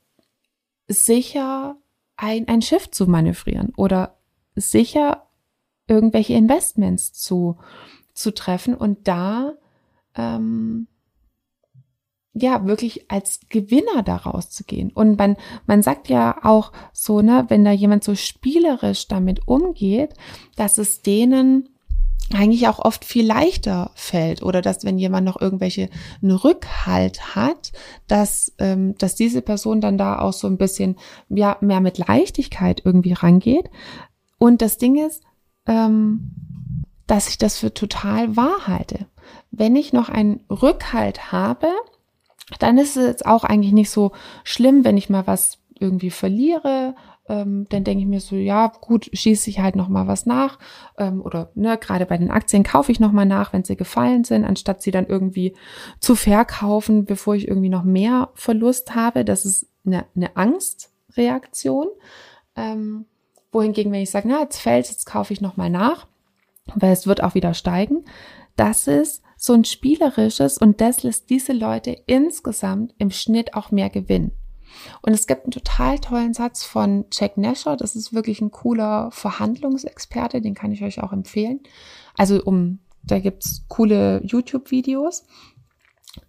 sicher 0.89 1.77
ein, 2.17 2.49
ein 2.49 2.63
Schiff 2.63 2.91
zu 2.91 3.07
manövrieren 3.07 3.73
oder 3.77 4.17
sicher 4.55 5.27
irgendwelche 5.87 6.35
Investments 6.35 7.13
zu, 7.13 7.59
zu 8.15 8.33
treffen 8.33 8.75
und 8.75 9.09
da 9.09 9.55
ähm, 10.15 10.87
ja, 12.33 12.65
wirklich 12.67 13.11
als 13.11 13.41
Gewinner 13.49 14.03
daraus 14.05 14.51
zu 14.51 14.65
gehen. 14.65 14.91
Und 14.93 15.19
man, 15.19 15.37
man 15.67 15.83
sagt 15.83 16.09
ja 16.09 16.39
auch 16.45 16.73
so, 16.93 17.23
ne, 17.23 17.47
wenn 17.49 17.65
da 17.65 17.73
jemand 17.73 18.05
so 18.05 18.15
spielerisch 18.15 19.09
damit 19.09 19.49
umgeht, 19.49 20.15
dass 20.57 20.79
es 20.79 21.03
denen 21.03 21.69
eigentlich 22.33 22.69
auch 22.69 22.79
oft 22.79 23.05
viel 23.05 23.27
leichter 23.27 23.91
fällt 23.95 24.43
oder 24.43 24.63
dass 24.63 24.85
wenn 24.85 24.99
jemand 24.99 25.27
noch 25.27 25.41
irgendwelche 25.41 25.89
einen 26.23 26.31
Rückhalt 26.31 27.35
hat, 27.35 27.73
dass 28.07 28.53
ähm, 28.59 28.95
dass 28.99 29.17
diese 29.17 29.43
Person 29.43 29.81
dann 29.81 29.99
da 29.99 30.21
auch 30.21 30.33
so 30.33 30.47
ein 30.47 30.57
bisschen 30.57 30.97
ja 31.29 31.57
mehr 31.61 31.81
mit 31.81 31.99
Leichtigkeit 31.99 32.83
irgendwie 32.85 33.15
rangeht. 33.15 33.69
Und 34.39 34.63
das 34.63 34.79
Ding 34.79 35.05
ist, 35.05 35.25
ähm, 35.67 36.31
dass 37.09 37.29
ich 37.29 37.39
das 37.39 37.59
für 37.59 37.75
total 37.75 38.37
wahr 38.37 38.69
halte. 38.69 39.07
Wenn 39.51 39.75
ich 39.75 39.93
noch 39.93 40.09
einen 40.09 40.45
Rückhalt 40.49 41.33
habe, 41.33 41.67
dann 42.59 42.79
ist 42.79 42.97
es 42.97 43.07
jetzt 43.07 43.27
auch 43.27 43.45
eigentlich 43.45 43.73
nicht 43.73 43.91
so 43.91 44.13
schlimm, 44.45 44.85
wenn 44.85 44.97
ich 44.97 45.11
mal 45.11 45.27
was 45.27 45.59
irgendwie 45.79 46.11
verliere. 46.11 46.95
Ähm, 47.29 47.67
dann 47.71 47.85
denke 47.85 48.03
ich 48.03 48.09
mir 48.09 48.21
so, 48.21 48.37
ja, 48.37 48.73
gut, 48.81 49.09
schieße 49.13 49.51
ich 49.51 49.61
halt 49.61 49.77
noch 49.77 49.89
mal 49.89 50.07
was 50.07 50.27
nach. 50.27 50.59
Ähm, 50.99 51.23
oder 51.23 51.51
ne, 51.55 51.79
gerade 51.79 52.07
bei 52.07 52.19
den 52.19 52.31
Aktien 52.31 52.63
kaufe 52.65 52.93
ich 52.93 53.01
noch 53.01 53.13
mal 53.13 53.25
nach, 53.25 53.53
wenn 53.53 53.65
sie 53.65 53.77
gefallen 53.77 54.25
sind, 54.25 54.45
anstatt 54.45 54.83
sie 54.83 54.91
dann 54.91 55.07
irgendwie 55.07 55.55
zu 56.01 56.17
verkaufen, 56.17 57.05
bevor 57.05 57.35
ich 57.35 57.49
irgendwie 57.49 57.69
noch 57.69 57.85
mehr 57.85 58.31
Verlust 58.35 58.95
habe. 58.95 59.25
Das 59.25 59.45
ist 59.45 59.69
eine, 59.87 60.07
eine 60.15 60.37
Angstreaktion. 60.37 61.87
Ähm, 62.57 63.07
wohingegen, 63.53 63.93
wenn 63.93 64.03
ich 64.03 64.11
sage, 64.11 64.29
na, 64.29 64.41
jetzt 64.41 64.59
fällt 64.59 64.89
jetzt 64.89 65.07
kaufe 65.07 65.33
ich 65.33 65.41
noch 65.41 65.57
mal 65.57 65.71
nach, 65.71 66.07
weil 66.75 66.93
es 66.93 67.07
wird 67.07 67.23
auch 67.23 67.35
wieder 67.35 67.55
steigen. 67.55 68.05
Das 68.57 68.87
ist 68.87 69.23
so 69.43 69.55
ein 69.55 69.65
spielerisches 69.65 70.59
und 70.59 70.83
das 70.83 71.03
lässt 71.03 71.31
diese 71.31 71.55
Leute 71.55 71.97
insgesamt 72.07 72.95
im 72.99 73.11
Schnitt 73.11 73.55
auch 73.55 73.71
mehr 73.71 73.89
gewinnen. 73.89 74.33
Und 75.01 75.15
es 75.15 75.27
gibt 75.27 75.45
einen 75.45 75.51
total 75.51 75.99
tollen 75.99 76.35
Satz 76.35 76.63
von 76.63 77.07
Jack 77.11 77.39
Nasher, 77.39 77.77
das 77.77 77.97
ist 77.97 78.13
wirklich 78.13 78.43
ein 78.43 78.51
cooler 78.51 79.11
Verhandlungsexperte, 79.11 80.43
den 80.43 80.55
kann 80.55 80.73
ich 80.73 80.83
euch 80.83 81.03
auch 81.03 81.13
empfehlen. 81.13 81.61
Also 82.19 82.43
um, 82.45 82.81
da 83.03 83.19
gibt's 83.19 83.65
coole 83.69 84.21
YouTube-Videos. 84.27 85.25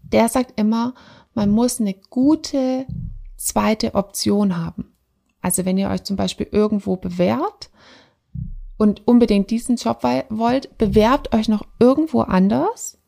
Der 0.04 0.30
sagt 0.30 0.58
immer, 0.58 0.94
man 1.34 1.50
muss 1.50 1.82
eine 1.82 1.96
gute 2.10 2.88
zweite 3.36 3.94
Option 3.94 4.56
haben. 4.56 4.96
Also 5.42 5.66
wenn 5.66 5.78
ihr 5.78 5.90
euch 5.90 6.04
zum 6.04 6.16
Beispiel 6.16 6.48
irgendwo 6.50 6.96
bewerbt 6.96 7.72
und 8.78 9.06
unbedingt 9.06 9.52
diesen 9.52 9.76
Job 9.76 10.02
wollt, 10.30 10.78
bewerbt 10.78 11.36
euch 11.36 11.50
noch 11.50 11.68
irgendwo 11.78 12.22
anders 12.22 13.01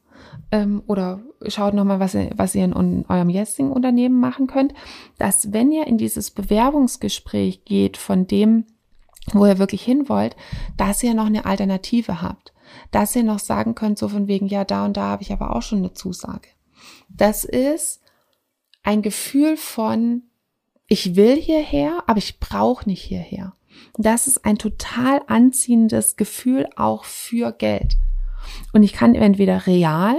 ähm, 0.52 0.84
oder 0.88 1.22
schaut 1.48 1.74
nochmal, 1.74 2.00
was 2.00 2.14
ihr, 2.16 2.32
was 2.36 2.56
ihr 2.56 2.66
in, 2.66 2.74
in 2.74 3.06
eurem 3.08 3.30
jetzigen 3.30 3.72
Unternehmen 3.72 4.20
machen 4.20 4.48
könnt, 4.48 4.74
dass 5.18 5.52
wenn 5.52 5.72
ihr 5.72 5.88
in 5.88 5.98
dieses 5.98 6.32
Bewerbungsgespräch 6.32 7.66
geht 7.66 7.98
von 7.98 8.28
dem, 8.28 8.66
wo 9.32 9.46
ihr 9.46 9.60
wirklich 9.60 9.84
hin 9.84 10.10
wollt, 10.10 10.36
dass 10.78 11.04
ihr 11.04 11.14
noch 11.14 11.26
eine 11.26 11.46
Alternative 11.46 12.22
habt. 12.22 12.54
Dass 12.92 13.16
ihr 13.16 13.24
noch 13.24 13.40
sagen 13.40 13.76
könnt, 13.76 13.98
so 13.98 14.10
von 14.10 14.28
wegen, 14.28 14.48
ja, 14.48 14.66
da 14.66 14.86
und 14.86 14.98
da 14.98 15.04
habe 15.04 15.22
ich 15.24 15.32
aber 15.32 15.56
auch 15.56 15.62
schon 15.62 15.80
eine 15.80 15.94
Zusage. 15.94 16.50
Das 17.10 17.44
ist 17.44 18.02
ein 18.84 19.02
Gefühl 19.02 19.58
von, 19.58 20.24
ich 20.88 21.16
will 21.16 21.36
hierher, 21.36 22.04
aber 22.08 22.18
ich 22.18 22.40
brauche 22.40 22.88
nicht 22.90 23.02
hierher. 23.02 23.56
Das 23.98 24.28
ist 24.28 24.46
ein 24.46 24.58
total 24.58 25.22
anziehendes 25.28 26.16
Gefühl 26.16 26.68
auch 26.76 27.06
für 27.06 27.52
Geld. 27.52 27.96
Und 28.72 28.84
ich 28.84 28.94
kann 28.94 29.16
entweder 29.16 29.68
real 29.68 30.16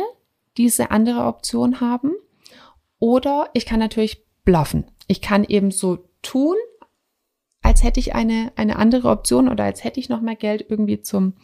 diese 0.57 0.91
andere 0.91 1.25
Option 1.25 1.81
haben. 1.81 2.13
Oder 2.99 3.51
ich 3.53 3.67
kann 3.67 3.81
natürlich 3.81 4.25
bluffen. 4.45 4.87
Ich 5.07 5.21
kann 5.21 5.45
eben 5.45 5.71
so 5.71 6.09
tun, 6.23 6.57
als 7.63 7.83
hätte 7.83 8.01
ich 8.01 8.15
eine, 8.15 8.53
eine 8.57 8.77
andere 8.77 9.09
Option 9.09 9.49
oder 9.49 9.65
als 9.65 9.85
hätte 9.85 10.01
ich 10.01 10.09
noch 10.09 10.21
mehr 10.21 10.37
Geld 10.37 10.67
irgendwie 10.69 11.01
zum 11.01 11.35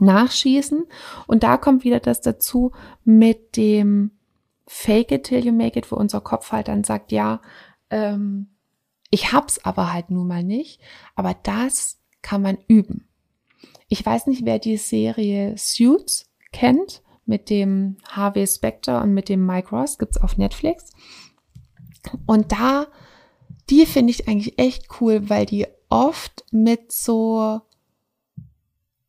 Nachschießen. 0.00 0.86
Und 1.26 1.42
da 1.42 1.56
kommt 1.56 1.84
wieder 1.84 2.00
das 2.00 2.20
dazu 2.20 2.72
mit 3.04 3.56
dem 3.56 4.10
Fake 4.66 5.12
it 5.12 5.24
till 5.24 5.44
you 5.44 5.52
make 5.52 5.78
it, 5.78 5.90
wo 5.92 5.96
unser 5.96 6.20
Kopf 6.20 6.50
halt 6.50 6.68
dann 6.68 6.82
sagt, 6.82 7.12
ja, 7.12 7.40
ähm, 7.90 8.48
ich 9.10 9.32
hab's 9.32 9.64
aber 9.64 9.92
halt 9.92 10.10
nun 10.10 10.26
mal 10.26 10.42
nicht. 10.42 10.80
Aber 11.14 11.34
das 11.34 12.00
kann 12.22 12.42
man 12.42 12.58
üben. 12.66 13.06
Ich 13.88 14.04
weiß 14.04 14.26
nicht, 14.26 14.44
wer 14.44 14.58
die 14.58 14.76
Serie 14.76 15.54
Suits 15.56 16.28
kennt 16.52 17.02
mit 17.24 17.50
dem 17.50 17.96
Harvey 18.08 18.46
Specter 18.46 19.02
und 19.02 19.12
mit 19.12 19.28
dem 19.28 19.44
Mike 19.44 19.70
Ross, 19.70 19.98
gibt's 19.98 20.20
auf 20.20 20.36
Netflix. 20.36 20.90
Und 22.24 22.52
da, 22.52 22.86
die 23.68 23.84
finde 23.86 24.12
ich 24.12 24.28
eigentlich 24.28 24.58
echt 24.58 25.00
cool, 25.00 25.28
weil 25.28 25.46
die 25.46 25.66
oft 25.88 26.44
mit 26.52 26.92
so, 26.92 27.60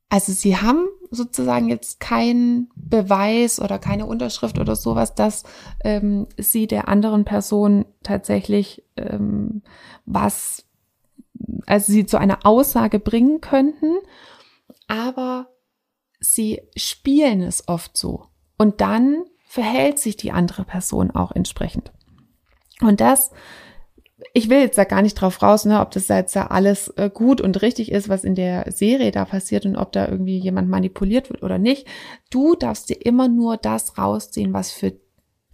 also 0.10 0.32
sie 0.32 0.58
haben 0.58 0.88
sozusagen 1.10 1.70
jetzt 1.70 2.00
keinen 2.00 2.70
Beweis 2.76 3.60
oder 3.60 3.80
keine 3.80 4.06
Unterschrift 4.06 4.60
oder 4.60 4.76
sowas, 4.76 5.16
dass 5.16 5.44
ähm, 5.84 6.28
sie 6.38 6.68
der 6.68 6.88
anderen 6.88 7.24
Person 7.24 7.86
tatsächlich 8.04 8.84
ähm, 8.98 9.62
was, 10.06 10.66
also 11.66 11.92
sie 11.92 12.06
zu 12.06 12.18
einer 12.18 12.46
Aussage 12.46 13.00
bringen 13.00 13.42
könnten, 13.42 13.98
aber 14.88 15.50
sie 16.20 16.62
spielen 16.76 17.42
es 17.42 17.68
oft 17.68 17.96
so. 17.98 18.28
Und 18.58 18.82
dann 18.82 19.24
verhält 19.46 20.00
sich 20.00 20.18
die 20.18 20.32
andere 20.32 20.64
Person 20.64 21.12
auch 21.12 21.32
entsprechend. 21.32 21.92
Und 22.82 23.02
das 23.02 23.32
ich 24.34 24.50
will 24.50 24.60
jetzt 24.60 24.78
da 24.78 24.84
gar 24.84 25.02
nicht 25.02 25.16
drauf 25.16 25.42
raus, 25.42 25.66
ne, 25.66 25.80
ob 25.80 25.92
das 25.92 26.08
jetzt 26.08 26.36
da 26.36 26.48
alles 26.48 26.90
äh, 26.90 27.10
gut 27.14 27.40
und 27.40 27.62
richtig 27.62 27.92
ist, 27.92 28.10
was 28.10 28.24
in 28.24 28.36
der 28.36 28.72
Serie 28.72 29.12
da 29.12 29.26
passiert 29.26 29.66
und 29.66 29.76
ob 29.76 29.92
da 29.92 30.08
irgendwie 30.08 30.38
jemand 30.38 30.70
manipuliert 30.70 31.30
wird 31.30 31.44
oder 31.44 31.60
nicht. 31.60 31.88
Du 32.30 32.56
darfst 32.56 32.90
dir 32.90 33.06
immer 33.06 33.28
nur 33.28 33.58
das 33.58 33.98
rausziehen, 33.98 34.54
was 34.54 34.72
für 34.72 34.94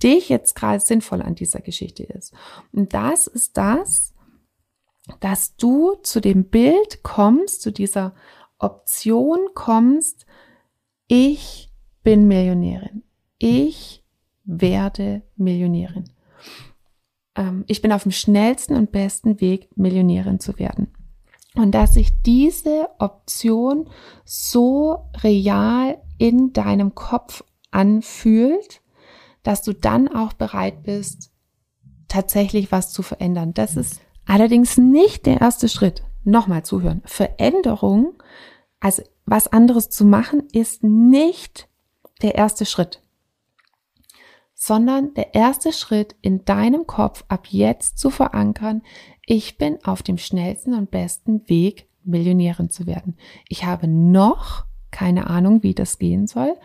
dich 0.01 0.29
jetzt 0.29 0.55
gerade 0.55 0.79
sinnvoll 0.79 1.21
an 1.21 1.35
dieser 1.35 1.59
Geschichte 1.59 2.03
ist. 2.03 2.33
Und 2.71 2.93
das 2.93 3.27
ist 3.27 3.57
das, 3.57 4.13
dass 5.19 5.57
du 5.57 5.95
zu 5.95 6.21
dem 6.21 6.45
Bild 6.45 7.03
kommst, 7.03 7.61
zu 7.61 7.71
dieser 7.71 8.13
Option 8.59 9.39
kommst, 9.53 10.25
ich 11.07 11.71
bin 12.03 12.27
Millionärin. 12.27 13.03
Ich 13.39 14.03
werde 14.45 15.23
Millionärin 15.35 16.09
ähm, 17.35 17.63
ich 17.67 17.81
bin 17.81 17.91
auf 17.91 18.03
dem 18.03 18.11
schnellsten 18.11 18.75
und 18.75 18.91
besten 18.91 19.41
Weg, 19.41 19.69
Millionärin 19.75 20.39
zu 20.39 20.57
werden. 20.59 20.87
Und 21.55 21.71
dass 21.71 21.93
sich 21.93 22.21
diese 22.23 22.89
Option 22.99 23.87
so 24.25 25.09
real 25.21 26.01
in 26.17 26.51
deinem 26.53 26.95
Kopf 26.95 27.43
anfühlt, 27.69 28.81
dass 29.43 29.61
du 29.61 29.73
dann 29.73 30.07
auch 30.07 30.33
bereit 30.33 30.83
bist, 30.83 31.31
tatsächlich 32.07 32.71
was 32.71 32.91
zu 32.91 33.03
verändern. 33.03 33.53
Das 33.53 33.75
ist 33.75 34.01
allerdings 34.25 34.77
nicht 34.77 35.25
der 35.25 35.41
erste 35.41 35.69
Schritt. 35.69 36.03
Nochmal 36.23 36.63
zuhören. 36.63 37.01
Veränderung, 37.05 38.13
also 38.83 39.01
was 39.25 39.47
anderes 39.47 39.89
zu 39.89 40.05
machen, 40.05 40.43
ist 40.51 40.83
nicht 40.83 41.67
der 42.21 42.35
erste 42.35 42.65
Schritt 42.65 43.03
sondern 44.65 45.13
der 45.15 45.35
erste 45.35 45.73
Schritt 45.73 46.15
in 46.21 46.45
deinem 46.45 46.87
Kopf 46.87 47.25
ab 47.27 47.47
jetzt 47.49 47.97
zu 47.97 48.09
verankern, 48.09 48.81
ich 49.25 49.57
bin 49.57 49.83
auf 49.83 50.03
dem 50.03 50.17
schnellsten 50.17 50.73
und 50.73 50.89
besten 50.89 51.49
Weg, 51.49 51.89
Millionärin 52.05 52.69
zu 52.69 52.87
werden. 52.87 53.17
Ich 53.49 53.65
habe 53.65 53.89
noch 53.89 54.63
keine 54.89 55.27
Ahnung, 55.27 55.63
wie 55.63 55.73
das 55.73 55.99
gehen 55.99 56.27
soll, 56.27 56.55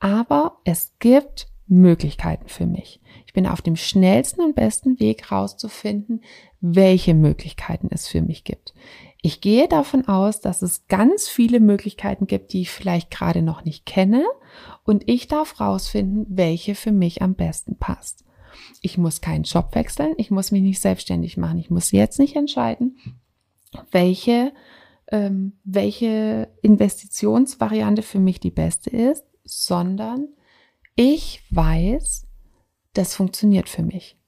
aber 0.00 0.60
es 0.64 0.94
gibt 0.98 1.48
Möglichkeiten 1.66 2.48
für 2.48 2.64
mich. 2.64 3.02
Ich 3.26 3.34
bin 3.34 3.46
auf 3.46 3.60
dem 3.60 3.76
schnellsten 3.76 4.40
und 4.40 4.54
besten 4.54 4.98
Weg 4.98 5.30
rauszufinden, 5.30 6.22
welche 6.62 7.12
Möglichkeiten 7.12 7.88
es 7.90 8.08
für 8.08 8.22
mich 8.22 8.44
gibt. 8.44 8.72
Ich 9.24 9.40
gehe 9.40 9.68
davon 9.68 10.08
aus, 10.08 10.40
dass 10.40 10.62
es 10.62 10.88
ganz 10.88 11.28
viele 11.28 11.60
Möglichkeiten 11.60 12.26
gibt, 12.26 12.52
die 12.52 12.62
ich 12.62 12.70
vielleicht 12.70 13.12
gerade 13.12 13.40
noch 13.40 13.64
nicht 13.64 13.86
kenne 13.86 14.24
und 14.82 15.08
ich 15.08 15.28
darf 15.28 15.60
rausfinden, 15.60 16.26
welche 16.28 16.74
für 16.74 16.90
mich 16.90 17.22
am 17.22 17.36
besten 17.36 17.78
passt. 17.78 18.24
Ich 18.80 18.98
muss 18.98 19.20
keinen 19.20 19.44
Job 19.44 19.76
wechseln, 19.76 20.14
ich 20.16 20.32
muss 20.32 20.50
mich 20.50 20.62
nicht 20.62 20.80
selbstständig 20.80 21.36
machen, 21.36 21.60
ich 21.60 21.70
muss 21.70 21.92
jetzt 21.92 22.18
nicht 22.18 22.34
entscheiden, 22.34 22.98
welche, 23.92 24.52
ähm, 25.06 25.52
welche 25.62 26.52
Investitionsvariante 26.60 28.02
für 28.02 28.18
mich 28.18 28.40
die 28.40 28.50
beste 28.50 28.90
ist, 28.90 29.24
sondern 29.44 30.30
ich 30.96 31.44
weiß, 31.50 32.26
das 32.92 33.14
funktioniert 33.14 33.68
für 33.68 33.84
mich. 33.84 34.18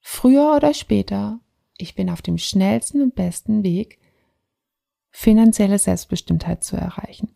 Früher 0.00 0.56
oder 0.56 0.74
später, 0.74 1.38
ich 1.78 1.94
bin 1.94 2.10
auf 2.10 2.22
dem 2.22 2.38
schnellsten 2.38 3.02
und 3.02 3.14
besten 3.14 3.62
Weg, 3.62 3.99
finanzielle 5.10 5.78
Selbstbestimmtheit 5.78 6.64
zu 6.64 6.76
erreichen. 6.76 7.34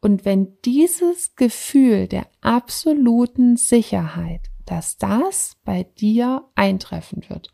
Und 0.00 0.24
wenn 0.24 0.58
dieses 0.64 1.34
Gefühl 1.34 2.08
der 2.08 2.26
absoluten 2.42 3.56
Sicherheit, 3.56 4.50
dass 4.66 4.98
das 4.98 5.56
bei 5.64 5.84
dir 5.84 6.44
eintreffen 6.54 7.24
wird, 7.28 7.52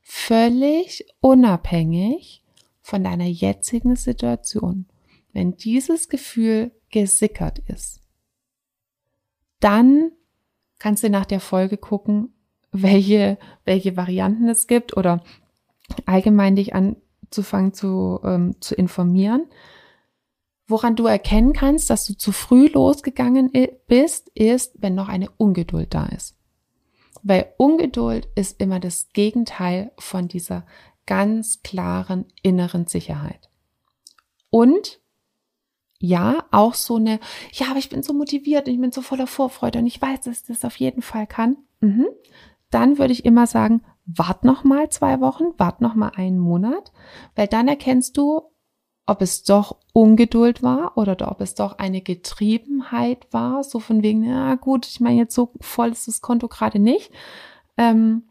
völlig 0.00 1.06
unabhängig 1.20 2.44
von 2.80 3.04
deiner 3.04 3.26
jetzigen 3.26 3.94
Situation, 3.94 4.86
wenn 5.32 5.56
dieses 5.56 6.08
Gefühl 6.08 6.72
gesickert 6.90 7.60
ist, 7.60 8.00
dann 9.60 10.10
kannst 10.80 11.04
du 11.04 11.10
nach 11.10 11.24
der 11.24 11.40
Folge 11.40 11.78
gucken, 11.78 12.34
welche, 12.72 13.38
welche 13.64 13.96
Varianten 13.96 14.48
es 14.48 14.66
gibt 14.66 14.96
oder 14.96 15.22
allgemein 16.06 16.56
dich 16.56 16.74
anzufangen 17.32 17.72
zu, 17.72 18.20
ähm, 18.22 18.54
zu 18.60 18.74
informieren. 18.74 19.46
Woran 20.68 20.96
du 20.96 21.06
erkennen 21.06 21.54
kannst, 21.54 21.90
dass 21.90 22.06
du 22.06 22.14
zu 22.14 22.30
früh 22.30 22.68
losgegangen 22.68 23.50
bist, 23.88 24.28
ist, 24.34 24.74
wenn 24.78 24.94
noch 24.94 25.08
eine 25.08 25.30
Ungeduld 25.38 25.94
da 25.94 26.06
ist. 26.06 26.36
Weil 27.22 27.52
Ungeduld 27.56 28.28
ist 28.34 28.60
immer 28.60 28.80
das 28.80 29.08
Gegenteil 29.12 29.92
von 29.98 30.28
dieser 30.28 30.66
ganz 31.06 31.62
klaren 31.62 32.26
inneren 32.42 32.86
Sicherheit. 32.86 33.50
Und 34.50 35.00
ja, 35.98 36.46
auch 36.50 36.74
so 36.74 36.96
eine, 36.96 37.20
ja, 37.52 37.68
aber 37.70 37.78
ich 37.78 37.88
bin 37.88 38.02
so 38.02 38.12
motiviert 38.12 38.66
und 38.66 38.74
ich 38.74 38.80
bin 38.80 38.92
so 38.92 39.02
voller 39.02 39.26
Vorfreude 39.26 39.78
und 39.78 39.86
ich 39.86 40.00
weiß, 40.02 40.22
dass 40.22 40.40
ich 40.40 40.46
das 40.46 40.64
auf 40.64 40.76
jeden 40.76 41.02
Fall 41.02 41.26
kann. 41.26 41.56
Mhm. 41.80 42.06
Dann 42.70 42.98
würde 42.98 43.12
ich 43.12 43.24
immer 43.24 43.46
sagen, 43.46 43.82
wart 44.04 44.44
noch 44.44 44.64
mal 44.64 44.88
zwei 44.90 45.20
Wochen, 45.20 45.44
wart 45.58 45.80
noch 45.80 45.94
mal 45.94 46.12
einen 46.14 46.38
Monat, 46.38 46.92
weil 47.34 47.46
dann 47.46 47.68
erkennst 47.68 48.16
du, 48.16 48.42
ob 49.06 49.20
es 49.20 49.42
doch 49.42 49.78
Ungeduld 49.92 50.62
war 50.62 50.96
oder 50.96 51.30
ob 51.30 51.40
es 51.40 51.54
doch 51.54 51.78
eine 51.78 52.00
Getriebenheit 52.00 53.26
war, 53.32 53.64
so 53.64 53.80
von 53.80 54.02
wegen, 54.02 54.24
ja 54.24 54.54
gut, 54.54 54.86
ich 54.86 55.00
meine 55.00 55.18
jetzt 55.18 55.34
so 55.34 55.52
voll 55.60 55.90
ist 55.90 56.08
das 56.08 56.20
Konto 56.20 56.48
gerade 56.48 56.78
nicht. 56.78 57.12
Ähm, 57.76 58.24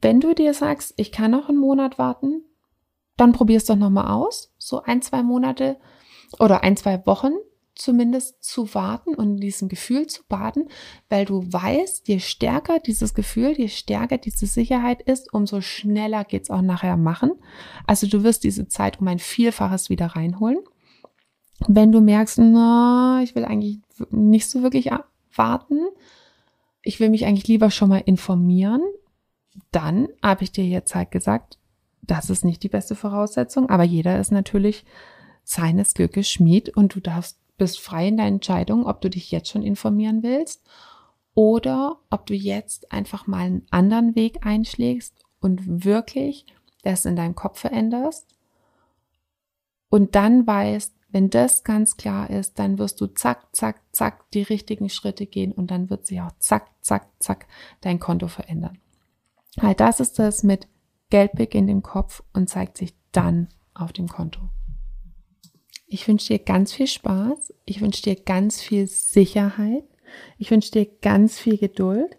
wenn 0.00 0.20
du 0.20 0.34
dir 0.34 0.54
sagst, 0.54 0.94
ich 0.96 1.12
kann 1.12 1.30
noch 1.30 1.48
einen 1.48 1.58
Monat 1.58 1.98
warten, 1.98 2.42
dann 3.16 3.32
probier's 3.32 3.64
doch 3.64 3.76
nochmal 3.76 4.10
aus, 4.10 4.52
so 4.58 4.82
ein, 4.82 5.02
zwei 5.02 5.22
Monate 5.22 5.78
oder 6.40 6.62
ein, 6.62 6.76
zwei 6.76 7.04
Wochen 7.06 7.32
zumindest 7.74 8.42
zu 8.44 8.74
warten 8.74 9.14
und 9.14 9.30
in 9.30 9.36
diesem 9.38 9.68
Gefühl 9.68 10.06
zu 10.06 10.22
baden, 10.28 10.68
weil 11.08 11.24
du 11.24 11.42
weißt, 11.50 12.06
je 12.08 12.20
stärker 12.20 12.78
dieses 12.78 13.14
Gefühl, 13.14 13.52
je 13.56 13.68
stärker 13.68 14.18
diese 14.18 14.46
Sicherheit 14.46 15.02
ist, 15.02 15.32
umso 15.32 15.60
schneller 15.60 16.24
geht's 16.24 16.50
auch 16.50 16.62
nachher 16.62 16.96
machen. 16.96 17.32
Also 17.86 18.06
du 18.06 18.22
wirst 18.22 18.44
diese 18.44 18.68
Zeit 18.68 19.00
um 19.00 19.08
ein 19.08 19.18
Vielfaches 19.18 19.90
wieder 19.90 20.06
reinholen. 20.06 20.58
Wenn 21.66 21.92
du 21.92 22.00
merkst, 22.00 22.38
na, 22.38 23.20
ich 23.22 23.34
will 23.34 23.44
eigentlich 23.44 23.80
nicht 24.10 24.50
so 24.50 24.62
wirklich 24.62 24.90
warten, 25.34 25.80
ich 26.82 27.00
will 27.00 27.10
mich 27.10 27.24
eigentlich 27.24 27.48
lieber 27.48 27.70
schon 27.70 27.88
mal 27.88 28.02
informieren, 28.04 28.82
dann 29.70 30.08
habe 30.22 30.44
ich 30.44 30.52
dir 30.52 30.64
jetzt 30.64 30.94
halt 30.94 31.10
gesagt, 31.10 31.58
das 32.02 32.30
ist 32.30 32.44
nicht 32.44 32.62
die 32.62 32.68
beste 32.68 32.96
Voraussetzung, 32.96 33.70
aber 33.70 33.84
jeder 33.84 34.18
ist 34.18 34.32
natürlich 34.32 34.84
seines 35.44 35.94
Glückes 35.94 36.30
Schmied 36.30 36.70
und 36.76 36.94
du 36.94 37.00
darfst 37.00 37.38
bist 37.58 37.80
frei 37.80 38.08
in 38.08 38.16
deinen 38.16 38.34
Entscheidungen, 38.34 38.86
ob 38.86 39.00
du 39.00 39.10
dich 39.10 39.30
jetzt 39.30 39.48
schon 39.48 39.62
informieren 39.62 40.22
willst 40.22 40.62
oder 41.34 41.98
ob 42.10 42.26
du 42.26 42.34
jetzt 42.34 42.92
einfach 42.92 43.26
mal 43.26 43.46
einen 43.46 43.66
anderen 43.70 44.14
Weg 44.14 44.46
einschlägst 44.46 45.14
und 45.40 45.84
wirklich 45.84 46.46
das 46.82 47.04
in 47.04 47.16
deinem 47.16 47.34
Kopf 47.34 47.60
veränderst 47.60 48.26
und 49.92 50.14
dann 50.14 50.46
weißt, 50.46 50.94
wenn 51.10 51.28
das 51.28 51.64
ganz 51.64 51.98
klar 51.98 52.30
ist, 52.30 52.58
dann 52.58 52.78
wirst 52.78 52.98
du 53.02 53.08
zack, 53.08 53.54
zack, 53.54 53.82
zack 53.92 54.30
die 54.30 54.40
richtigen 54.40 54.88
Schritte 54.88 55.26
gehen 55.26 55.52
und 55.52 55.70
dann 55.70 55.90
wird 55.90 56.06
sich 56.06 56.22
auch 56.22 56.32
zack, 56.38 56.70
zack, 56.80 57.08
zack 57.18 57.46
dein 57.82 58.00
Konto 58.00 58.28
verändern. 58.28 58.78
Weil 59.56 59.74
das 59.74 60.00
ist 60.00 60.18
das 60.18 60.44
mit 60.44 60.66
Geld 61.10 61.32
beginnt 61.32 61.68
im 61.68 61.82
Kopf 61.82 62.22
und 62.32 62.48
zeigt 62.48 62.78
sich 62.78 62.94
dann 63.12 63.48
auf 63.74 63.92
dem 63.92 64.08
Konto. 64.08 64.40
Ich 65.92 66.08
wünsche 66.08 66.28
dir 66.28 66.38
ganz 66.38 66.72
viel 66.72 66.86
Spaß. 66.86 67.52
Ich 67.66 67.82
wünsche 67.82 68.00
dir 68.00 68.16
ganz 68.16 68.62
viel 68.62 68.86
Sicherheit. 68.86 69.84
Ich 70.38 70.50
wünsche 70.50 70.70
dir 70.70 70.86
ganz 70.86 71.38
viel 71.38 71.58
Geduld. 71.58 72.16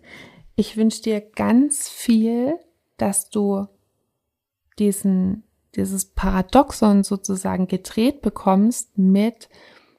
Ich 0.56 0.78
wünsche 0.78 1.02
dir 1.02 1.22
ganz 1.22 1.90
viel, 1.90 2.54
dass 2.98 3.32
du 3.32 3.66
diesen, 4.78 5.42
dieses 5.76 6.06
Paradoxon 6.06 7.04
sozusagen 7.04 7.68
gedreht 7.68 8.22
bekommst 8.22 8.96
mit, 8.96 9.50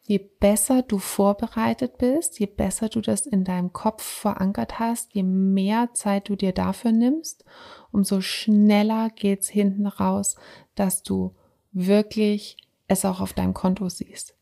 je 0.07 0.19
besser 0.19 0.83
du 0.83 0.99
vorbereitet 0.99 1.99
bist, 1.99 2.39
je 2.39 2.47
besser 2.47 2.89
du 2.89 3.01
das 3.01 3.27
in 3.27 3.43
deinem 3.43 3.73
Kopf 3.73 4.05
verankert 4.05 4.79
hast, 4.79 5.15
je 5.15 5.25
mehr 5.25 5.89
Zeit 5.95 6.29
du 6.29 6.37
dir 6.37 6.53
dafür 6.53 6.93
nimmst, 6.93 7.45
umso 7.91 8.21
schneller 8.21 9.11
geht's 9.11 9.49
hinten 9.49 9.89
raus, 9.89 10.37
dass 10.77 11.03
du 11.03 11.35
wirklich 11.73 12.57
es 12.95 13.05
auch 13.05 13.21
auf 13.21 13.33
deinem 13.33 13.55
Konto 13.55 13.89
siehst. 13.89 14.35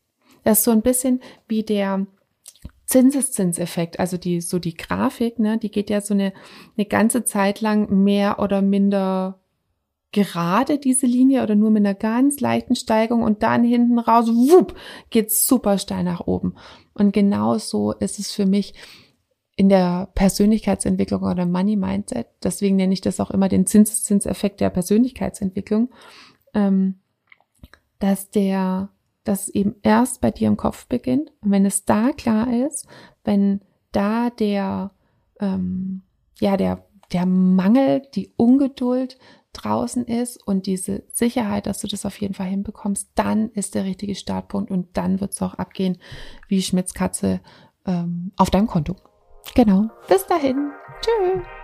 Das 0.43 0.59
ist 0.59 0.63
so 0.65 0.71
ein 0.71 0.81
bisschen 0.81 1.21
wie 1.47 1.63
der 1.63 2.05
Zinseszinseffekt, 2.85 3.99
also 3.99 4.17
die, 4.17 4.41
so 4.41 4.59
die 4.59 4.75
Grafik, 4.75 5.39
ne, 5.39 5.57
die 5.57 5.71
geht 5.71 5.89
ja 5.89 6.01
so 6.01 6.13
eine, 6.13 6.33
eine 6.77 6.85
ganze 6.85 7.23
Zeit 7.23 7.61
lang 7.61 8.03
mehr 8.03 8.39
oder 8.39 8.61
minder 8.61 9.39
gerade 10.13 10.77
diese 10.77 11.07
Linie 11.07 11.43
oder 11.43 11.55
nur 11.55 11.71
mit 11.71 11.81
einer 11.81 11.95
ganz 11.95 12.39
leichten 12.39 12.75
Steigung 12.75 13.23
und 13.23 13.43
dann 13.43 13.63
hinten 13.63 13.99
raus, 13.99 14.27
wupp, 14.27 14.75
geht's 15.09 15.45
super 15.47 15.77
steil 15.77 16.03
nach 16.03 16.27
oben. 16.27 16.55
Und 16.93 17.13
genau 17.13 17.57
so 17.57 17.93
ist 17.93 18.19
es 18.19 18.31
für 18.31 18.45
mich 18.45 18.73
in 19.55 19.69
der 19.69 20.09
Persönlichkeitsentwicklung 20.15 21.23
oder 21.23 21.45
Money 21.45 21.75
Mindset. 21.75 22.27
Deswegen 22.43 22.75
nenne 22.75 22.93
ich 22.93 23.01
das 23.01 23.19
auch 23.19 23.31
immer 23.31 23.49
den 23.49 23.65
Zinseszinseffekt 23.65 24.61
der 24.61 24.69
Persönlichkeitsentwicklung, 24.69 25.89
ähm, 26.53 26.99
dass 28.03 28.29
der 28.29 28.89
dass 29.23 29.47
eben 29.47 29.75
erst 29.83 30.19
bei 30.19 30.31
dir 30.31 30.49
im 30.49 30.57
Kopf 30.57 30.87
beginnt. 30.87 31.31
Und 31.41 31.51
wenn 31.51 31.65
es 31.65 31.85
da 31.85 32.11
klar 32.11 32.53
ist, 32.53 32.87
wenn 33.23 33.61
da 33.93 34.29
der, 34.29 34.91
ähm, 35.39 36.01
ja, 36.41 36.57
der, 36.57 36.85
der 37.13 37.25
Mangel, 37.25 38.01
die 38.13 38.33
Ungeduld 38.35 39.17
draußen 39.53 40.05
ist 40.05 40.45
und 40.45 40.65
diese 40.65 41.03
Sicherheit, 41.13 41.67
dass 41.67 41.79
du 41.79 41.87
das 41.87 42.05
auf 42.05 42.19
jeden 42.19 42.33
Fall 42.33 42.47
hinbekommst, 42.47 43.11
dann 43.15 43.49
ist 43.51 43.75
der 43.75 43.85
richtige 43.85 44.15
Startpunkt 44.15 44.71
und 44.71 44.97
dann 44.97 45.21
wird 45.21 45.31
es 45.31 45.41
auch 45.41 45.53
abgehen 45.53 45.99
wie 46.49 46.61
Schmitzkatze 46.61 47.39
ähm, 47.85 48.33
auf 48.35 48.49
deinem 48.49 48.67
Konto. 48.67 48.97
Genau. 49.55 49.89
Bis 50.09 50.25
dahin. 50.27 50.71
Tschüss. 51.01 51.62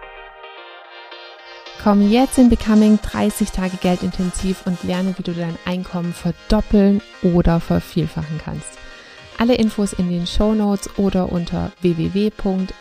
Komm 1.82 2.10
jetzt 2.12 2.38
in 2.38 2.50
Becoming 2.50 3.00
30 3.02 3.52
Tage 3.52 3.78
Geldintensiv 3.78 4.64
und 4.66 4.84
lerne, 4.84 5.18
wie 5.18 5.24
du 5.24 5.32
dein 5.32 5.58
Einkommen 5.66 6.14
verdoppeln 6.14 7.02
oder 7.24 7.62
vervielfachen 7.62 8.42
kannst. 8.44 8.78
Alle 9.38 9.56
Infos 9.56 9.94
in 9.94 10.10
den 10.10 10.28
Show 10.28 10.54
Notes 10.54 10.90
oder 10.98 11.32
unter 11.32 11.72
www.m-vn.de. 11.80 12.76